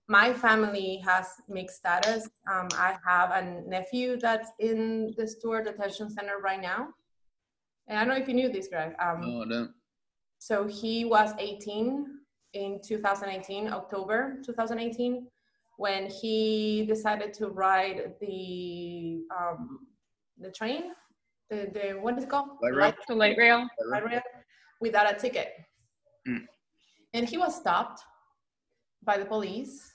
[0.08, 2.30] my family has mixed status.
[2.50, 6.90] Um, I have a nephew that's in the Stewart Detention Center right now.
[7.88, 8.94] And I don't know if you knew this, Greg.
[9.00, 9.72] Um, no, I don't.
[10.40, 12.06] So he was 18
[12.54, 15.28] in 2018, October 2018,
[15.78, 19.80] when he decided to ride the um,
[20.40, 20.92] the train,
[21.50, 22.50] the, the what is it called?
[22.62, 22.94] Light rail.
[23.08, 23.68] The light rail.
[23.90, 24.22] Light rail
[24.80, 25.54] without a ticket.
[26.28, 26.46] Mm.
[27.14, 28.02] And he was stopped
[29.04, 29.92] by the police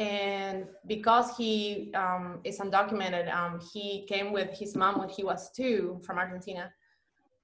[0.00, 5.50] and because he um, is undocumented, um, he came with his mom when he was
[5.52, 6.72] two from Argentina.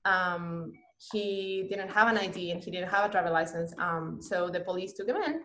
[0.06, 0.72] Um,
[1.12, 4.60] he didn't have an ID and he didn't have a driver license, um, so the
[4.60, 5.40] police took him in.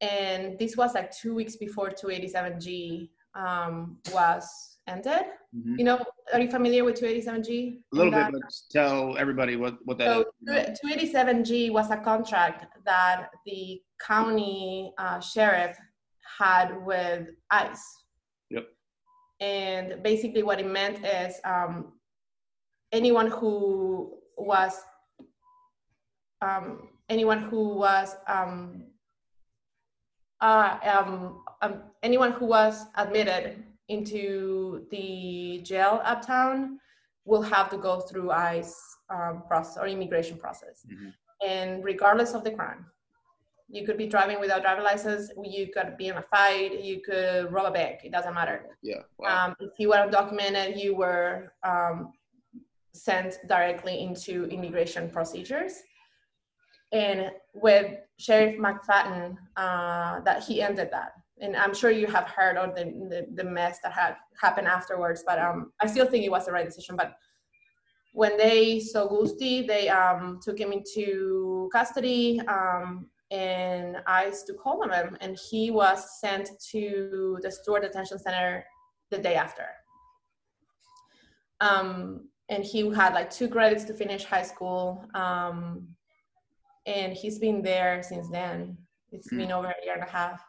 [0.00, 5.24] And this was like two weeks before 287G um, was ended.
[5.56, 5.74] Mm-hmm.
[5.76, 7.78] You know, are you familiar with 287G?
[7.92, 10.78] A little bit, but tell everybody what, what that so, is.
[10.78, 15.76] 287G was a contract that the county uh, sheriff
[16.38, 18.04] had with ICE.
[18.50, 18.66] Yep.
[19.40, 21.92] And basically, what it meant is um,
[22.92, 24.74] anyone who was
[26.40, 28.84] um, anyone who was um,
[30.40, 36.78] uh, um, um, anyone who was admitted into the jail uptown
[37.24, 38.74] will have to go through ICE
[39.10, 41.08] um, process or immigration process, mm-hmm.
[41.46, 42.86] and regardless of the crime
[43.68, 47.52] you could be driving without driver license you could be in a fight you could
[47.52, 48.66] rob a bank it doesn't matter.
[48.82, 49.48] Yeah wow.
[49.48, 52.12] um, if you were undocumented you were um,
[52.92, 55.74] sent directly into immigration procedures.
[56.90, 61.12] And with sheriff mcfadden uh, that he ended that.
[61.40, 65.22] And i'm sure you have heard of the, the, the mess that had happened afterwards
[65.26, 66.96] but um, i still think it was the right decision.
[66.96, 67.16] But
[68.12, 74.82] when they saw Gusti, they um, took him into custody um, and I to call
[74.82, 78.64] him, and he was sent to the Stewart Detention Center
[79.10, 79.66] the day after.
[81.60, 85.88] Um, and he had like two credits to finish high school, um,
[86.86, 88.78] and he's been there since then.
[89.12, 89.38] It's mm.
[89.38, 90.42] been over a year and a half.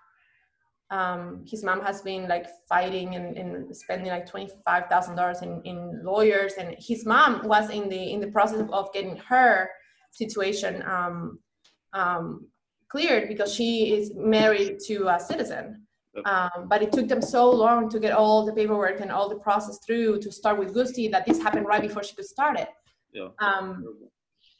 [0.91, 5.41] Um, his mom has been like fighting and, and spending like twenty five thousand dollars
[5.41, 9.69] in, in lawyers, and his mom was in the in the process of getting her
[10.11, 11.39] situation um,
[11.93, 12.47] um,
[12.89, 15.85] cleared because she is married to a citizen.
[16.25, 19.37] Um, but it took them so long to get all the paperwork and all the
[19.37, 22.69] process through to start with Gusti that this happened right before she could start it.
[23.13, 23.29] Yeah.
[23.39, 23.85] Um,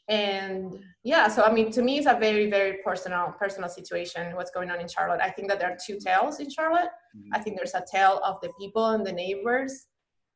[0.08, 4.34] and yeah, so I mean, to me, it's a very, very personal, personal situation.
[4.34, 5.20] What's going on in Charlotte?
[5.22, 6.90] I think that there are two tales in Charlotte.
[7.16, 7.34] Mm-hmm.
[7.34, 9.86] I think there's a tale of the people and the neighbors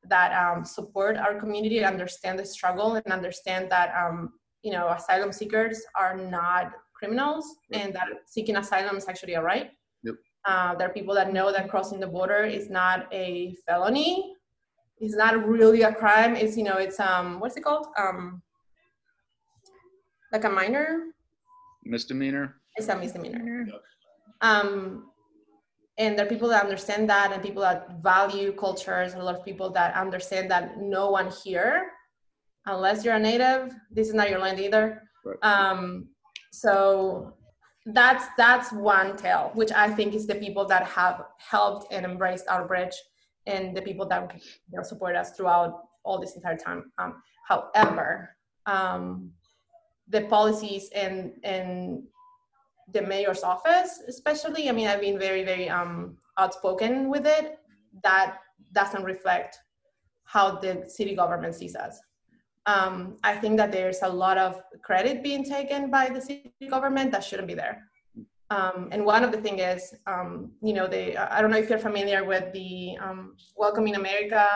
[0.08, 4.88] that um, support our community, and understand the struggle, and understand that um, you know
[4.88, 6.72] asylum seekers are not
[7.04, 9.70] criminals and that seeking asylum is actually a right.
[10.02, 10.14] Yep.
[10.44, 14.34] Uh, there are people that know that crossing the border is not a felony.
[14.98, 16.36] It's not really a crime.
[16.36, 18.42] It's you know it's um what's it called um
[20.32, 21.14] like a minor
[21.84, 22.56] misdemeanor.
[22.76, 23.66] It's a misdemeanor.
[23.66, 23.82] Yep.
[24.40, 25.10] Um,
[25.96, 29.36] and there are people that understand that and people that value cultures and a lot
[29.36, 31.92] of people that understand that no one here
[32.66, 35.38] unless you're a native this is not your land either right.
[35.42, 36.08] um,
[36.54, 37.34] so
[37.86, 42.46] that's that's one tale which i think is the people that have helped and embraced
[42.48, 42.94] our bridge,
[43.46, 44.32] and the people that
[44.70, 48.36] you know, support us throughout all this entire time um, however
[48.66, 49.30] um,
[50.08, 52.02] the policies and and
[52.92, 57.58] the mayor's office especially i mean i've been very very um, outspoken with it
[58.02, 58.38] that
[58.72, 59.58] doesn't reflect
[60.24, 62.00] how the city government sees us.
[62.66, 67.12] Um, I think that there's a lot of credit being taken by the city government
[67.12, 67.82] that shouldn't be there.
[68.50, 71.68] Um, and one of the things is, um, you know, they, I don't know if
[71.68, 74.46] you're familiar with the um, Welcoming America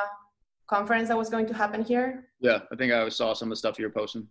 [0.69, 2.29] conference that was going to happen here.
[2.41, 4.29] Yeah, I think I saw some of the stuff you're posting.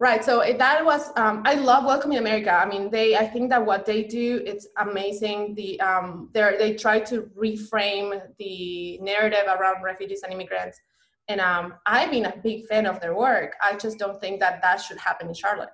[0.00, 0.24] Right.
[0.24, 2.52] So that was, um, I love Welcoming America.
[2.52, 5.54] I mean, they, I think that what they do, it's amazing.
[5.54, 10.80] The, um, they they try to reframe the narrative around refugees and immigrants.
[11.28, 13.54] And um, I've been a big fan of their work.
[13.62, 15.70] I just don't think that that should happen in Charlotte.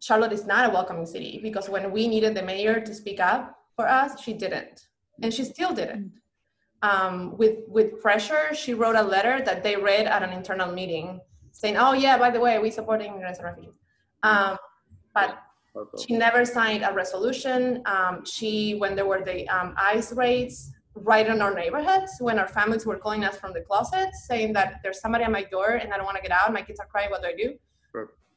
[0.00, 3.56] Charlotte is not a welcoming city because when we needed the mayor to speak up
[3.76, 4.88] for us, she didn't,
[5.22, 6.12] and she still didn't.
[6.82, 11.20] Um, with with pressure, she wrote a letter that they read at an internal meeting
[11.52, 13.78] saying, "Oh yeah, by the way, we support immigrants and refugees,"
[14.24, 14.58] um,
[15.14, 15.38] but
[16.04, 17.82] she never signed a resolution.
[17.86, 22.48] Um, she, when there were the um, ICE raids right in our neighborhoods, when our
[22.48, 25.92] families were calling us from the closet saying that there's somebody at my door and
[25.92, 27.54] I don't want to get out, my kids are crying, what do I do?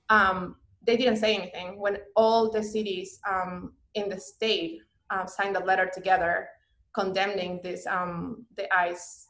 [0.10, 1.80] Um, they didn't say anything.
[1.80, 4.80] When all the cities um, in the state
[5.10, 6.50] uh, signed a letter together
[6.94, 9.28] condemning this um, the ICE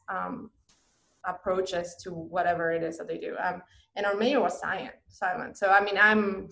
[1.28, 3.36] approaches to whatever it is that they do.
[3.43, 3.61] Um,
[3.95, 4.93] and our mayor was silent.
[5.07, 5.57] Silent.
[5.57, 6.49] So I mean, I'm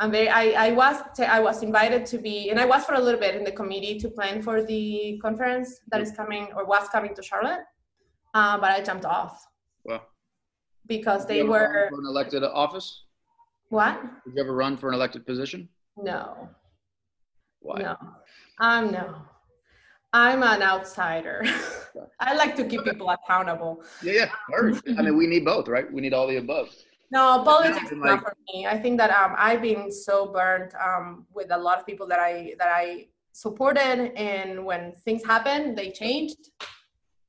[0.00, 0.30] I'm very.
[0.30, 3.20] I, I was t- I was invited to be, and I was for a little
[3.20, 7.14] bit in the committee to plan for the conference that is coming or was coming
[7.14, 7.64] to Charlotte,
[8.32, 9.46] uh, but I jumped off.
[9.84, 10.02] Well,
[10.86, 13.04] because they were for an elected office.
[13.68, 14.00] What?
[14.24, 15.68] Did you ever run for an elected position?
[15.98, 16.48] No.
[17.60, 17.82] Why?
[17.82, 17.96] No.
[18.58, 18.90] Um.
[18.92, 19.14] No.
[20.14, 21.44] I'm an outsider.
[22.20, 23.84] I like to keep people accountable.
[24.02, 24.80] Yeah, yeah.
[24.98, 25.92] I mean, we need both, right?
[25.92, 26.74] We need all the above.
[27.12, 28.66] No, politics is not for me.
[28.66, 32.20] I think that um, I've been so burned um, with a lot of people that
[32.20, 36.50] I that I supported, and when things happen, they changed.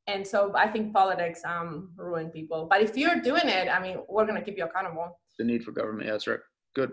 [0.08, 2.68] And so I think politics um, ruin people.
[2.70, 5.20] But if you're doing it, I mean, we're gonna keep you accountable.
[5.40, 6.06] The need for government.
[6.06, 6.40] Yeah, that's right.
[6.76, 6.92] Good.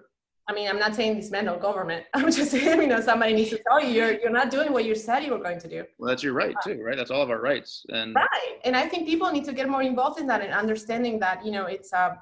[0.49, 2.07] I mean, I'm not saying dismantle government.
[2.15, 4.87] I'm just saying, you know, somebody needs to tell you you're you're not doing what
[4.87, 5.85] you said you were going to do.
[5.99, 6.97] Well, that's your right too, right?
[6.97, 7.85] That's all of our rights.
[7.91, 8.55] And right.
[8.65, 11.53] And I think people need to get more involved in that and understanding that, you
[11.53, 12.15] know, it's uh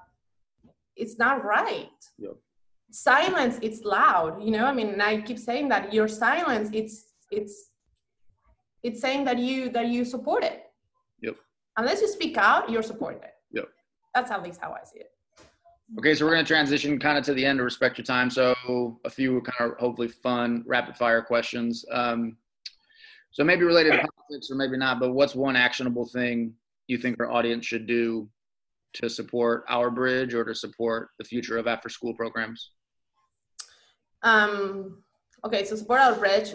[0.97, 1.89] it's not right.
[2.19, 2.37] Yep.
[2.91, 4.65] Silence, it's loud, you know.
[4.65, 7.71] I mean, and I keep saying that your silence, it's it's
[8.83, 10.65] it's saying that you that you support it.
[11.21, 11.37] Yep.
[11.77, 13.35] Unless you speak out, you're supporting it.
[13.53, 13.69] Yep.
[14.15, 15.11] That's at least how I see it.
[15.99, 18.29] Okay, so we're going to transition kind of to the end to respect your time.
[18.29, 21.85] So a few kind of hopefully fun rapid fire questions.
[21.93, 22.37] Um,
[23.31, 26.55] so maybe related to politics or maybe not, but what's one actionable thing
[26.89, 28.29] you think our audience should do
[28.97, 32.71] to support our bridge or to support the future of after school programs?
[34.23, 35.03] Um,
[35.45, 36.55] okay, so support our bridge,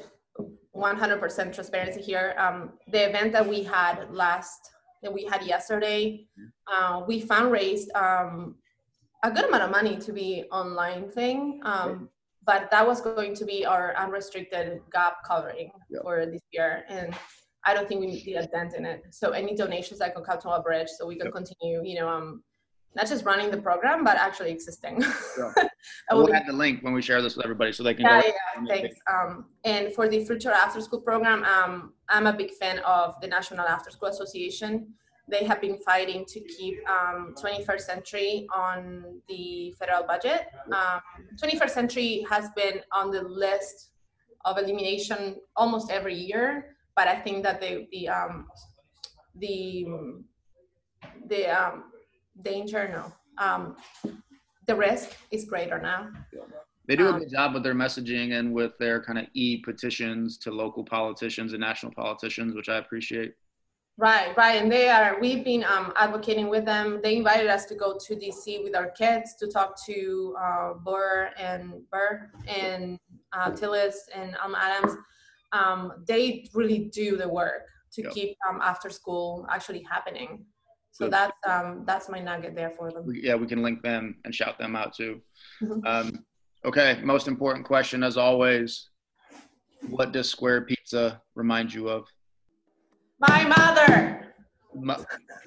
[0.76, 2.36] 100% transparency here.
[2.38, 4.60] Um, the event that we had last,
[5.04, 6.28] that we had yesterday,
[6.72, 8.56] uh, we fundraised um,
[9.24, 11.62] a good amount of money to be online thing.
[11.64, 12.10] Um,
[12.46, 16.02] but that was going to be our unrestricted gap covering yep.
[16.02, 16.84] for this year.
[16.90, 17.14] And
[17.66, 19.04] I don't think we need a dent in it.
[19.12, 21.36] So any donations that can come to our bridge so we can yep.
[21.36, 22.44] continue, you know, um,
[22.96, 25.02] not just running the program, but actually existing.
[25.36, 25.54] Sure.
[26.12, 28.28] we'll add the link when we share this with everybody so they can yeah, go.
[28.28, 28.96] Yeah, thanks.
[29.12, 33.28] Um, and for the Future After School program, um, I'm a big fan of the
[33.28, 34.94] National After School Association
[35.32, 40.48] they have been fighting to keep um, 21st century on the federal budget.
[40.72, 41.02] Um,
[41.42, 43.92] 21st century has been on the list
[44.44, 48.46] of elimination almost every year, but I think that the the um,
[49.38, 49.88] the
[51.28, 51.86] the um,
[52.44, 53.04] danger no
[53.44, 53.76] um,
[54.68, 56.10] the risk is greater now.
[56.88, 59.64] They do a um, good job with their messaging and with their kind of e
[59.64, 63.34] petitions to local politicians and national politicians, which I appreciate.
[63.98, 65.20] Right, right, and they are.
[65.20, 67.00] We've been um, advocating with them.
[67.02, 71.32] They invited us to go to DC with our kids to talk to uh, Burr
[71.36, 73.00] and Burr and
[73.34, 74.94] uh, Tillis and um, Adams.
[75.54, 78.14] Um, they really do the work to yep.
[78.14, 80.46] keep um, after school actually happening.
[80.92, 81.14] So Good.
[81.14, 83.06] that's um, that's my nugget there for them.
[83.14, 85.22] Yeah, we can link them and shout them out too.
[85.62, 85.86] Mm-hmm.
[85.86, 86.26] Um,
[86.66, 88.90] okay, most important question as always:
[89.90, 92.08] What does Square Pizza remind you of?
[93.20, 94.34] My mother.
[94.74, 94.98] My,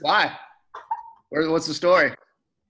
[0.00, 0.36] why?
[1.30, 2.12] what's the story?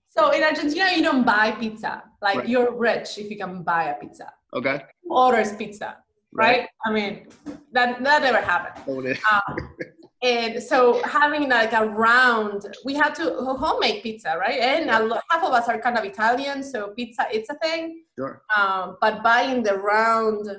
[0.09, 2.03] So in Argentina, you don't buy pizza.
[2.21, 2.49] Like right.
[2.49, 4.31] you're rich if you can buy a pizza.
[4.53, 4.81] Okay.
[5.09, 5.97] Orders pizza,
[6.35, 6.59] right?
[6.59, 6.67] right?
[6.85, 7.27] I mean,
[7.71, 9.17] that that never happened.
[9.31, 9.57] Um,
[10.21, 14.59] and so having like a round, we had to homemade pizza, right?
[14.59, 15.19] And yeah.
[15.29, 18.03] half of us are kind of Italian, so pizza it's a thing.
[18.17, 18.41] Sure.
[18.57, 20.49] Um, but buying the round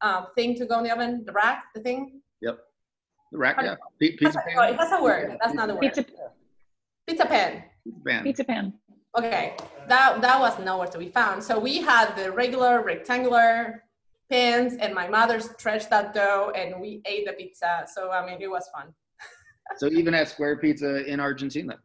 [0.00, 2.20] um, thing to go in the oven, the rack, the thing.
[2.40, 2.58] Yep.
[3.32, 3.76] The rack, yeah.
[3.98, 5.36] Pizza that's, a, that's a word.
[5.40, 5.82] That's not a word.
[5.82, 6.04] Pizza.
[7.06, 7.64] Pizza pan.
[8.06, 8.24] Pan.
[8.24, 8.72] Pizza pan.
[9.16, 9.56] Okay,
[9.88, 11.42] that that was nowhere to be found.
[11.42, 13.82] So we had the regular rectangular
[14.30, 17.86] pans, and my mother stretched that dough, and we ate the pizza.
[17.94, 18.88] So I mean, it was fun.
[19.78, 21.76] So even at Square Pizza in Argentina.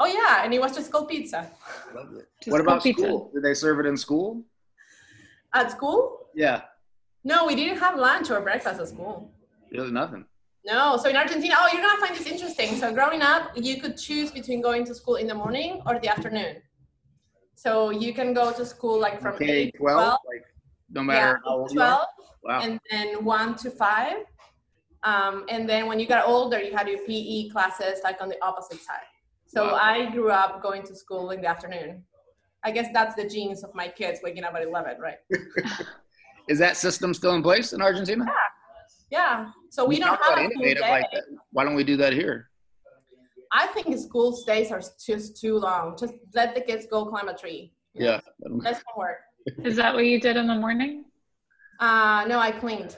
[0.00, 1.48] Oh yeah, and it was just called pizza.
[1.94, 2.26] Love it.
[2.42, 3.04] Just what about pizza.
[3.04, 3.30] school?
[3.32, 4.44] Did they serve it in school?
[5.54, 6.28] At school?
[6.34, 6.62] Yeah.
[7.24, 9.32] No, we didn't have lunch or breakfast at school.
[9.70, 10.24] It was nothing.
[10.64, 12.76] No, so in Argentina, oh, you're gonna find this interesting.
[12.76, 16.08] So growing up, you could choose between going to school in the morning or the
[16.08, 16.56] afternoon.
[17.54, 20.44] So you can go to school like from K eight to 12, 12, like
[20.90, 21.86] no yeah, matter how old you are.
[21.86, 22.06] 12,
[22.44, 22.60] Wow.
[22.62, 24.18] and then one to five.
[25.02, 28.42] Um, and then when you got older, you had your PE classes like on the
[28.44, 29.08] opposite side.
[29.46, 29.74] So Wow.
[29.80, 32.04] I grew up going to school in the afternoon.
[32.64, 35.18] I guess that's the genes of my kids waking up at 11, right?
[36.48, 38.24] Is that system still in place in Argentina?
[39.10, 39.18] Yeah.
[39.18, 39.50] yeah.
[39.70, 40.90] So we don't have innovative day.
[40.90, 41.24] like that.
[41.52, 42.48] Why don't we do that here?
[43.52, 45.96] I think school days are just too long.
[45.98, 47.72] Just let the kids go climb a tree.
[47.94, 48.20] Yeah.
[48.62, 49.18] That's homework.
[49.64, 51.04] Is that what you did in the morning?
[51.80, 52.96] Uh, no, I cleaned.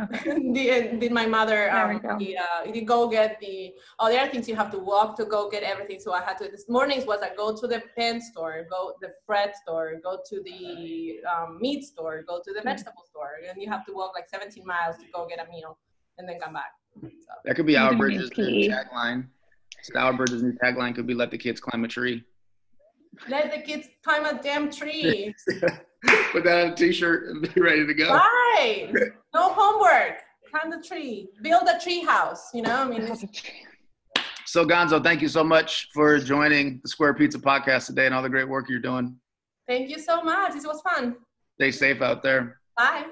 [0.00, 0.52] Okay.
[0.54, 2.16] did, did my mother um, go.
[2.18, 5.26] the, uh, you go get the oh the other things you have to walk to
[5.26, 8.18] go get everything so i had to this mornings was i go to the pen
[8.18, 13.04] store go the bread store go to the um, meat store go to the vegetable
[13.10, 15.76] store and you have to walk like 17 miles to go get a meal
[16.16, 19.26] and then come back so, That could be I'm our gonna Bridges' new tagline.
[19.82, 22.24] So our Bridges' new tagline could be "Let the kids climb a tree."
[23.28, 25.34] Let the kids climb a damn tree.
[26.32, 28.12] Put that on a T-shirt and be ready to go.
[28.14, 28.92] right.
[29.34, 30.20] No homework.
[30.50, 31.28] Climb the tree.
[31.42, 33.24] Build a tree house you know i mean it's,
[34.46, 38.22] So Ganzó, thank you so much for joining the Square Pizza podcast today and all
[38.22, 39.16] the great work you're doing.
[39.68, 40.52] thank you so much.
[40.54, 41.16] This was fun.
[41.58, 42.60] Stay safe out there.
[42.76, 43.04] bye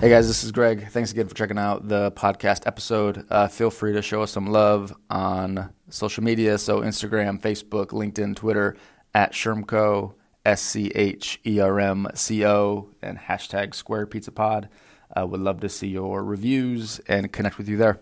[0.00, 0.88] Hey guys, this is Greg.
[0.90, 3.24] Thanks again for checking out the podcast episode.
[3.30, 6.58] Uh, feel free to show us some love on social media.
[6.58, 8.76] So, Instagram, Facebook, LinkedIn, Twitter,
[9.14, 10.14] at Shermco,
[10.44, 14.68] S C H E R M C O, and hashtag Square Pizza Pod.
[15.16, 18.00] Uh, would love to see your reviews and connect with you there.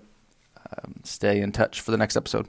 [0.57, 2.49] Um, stay in touch for the next episode.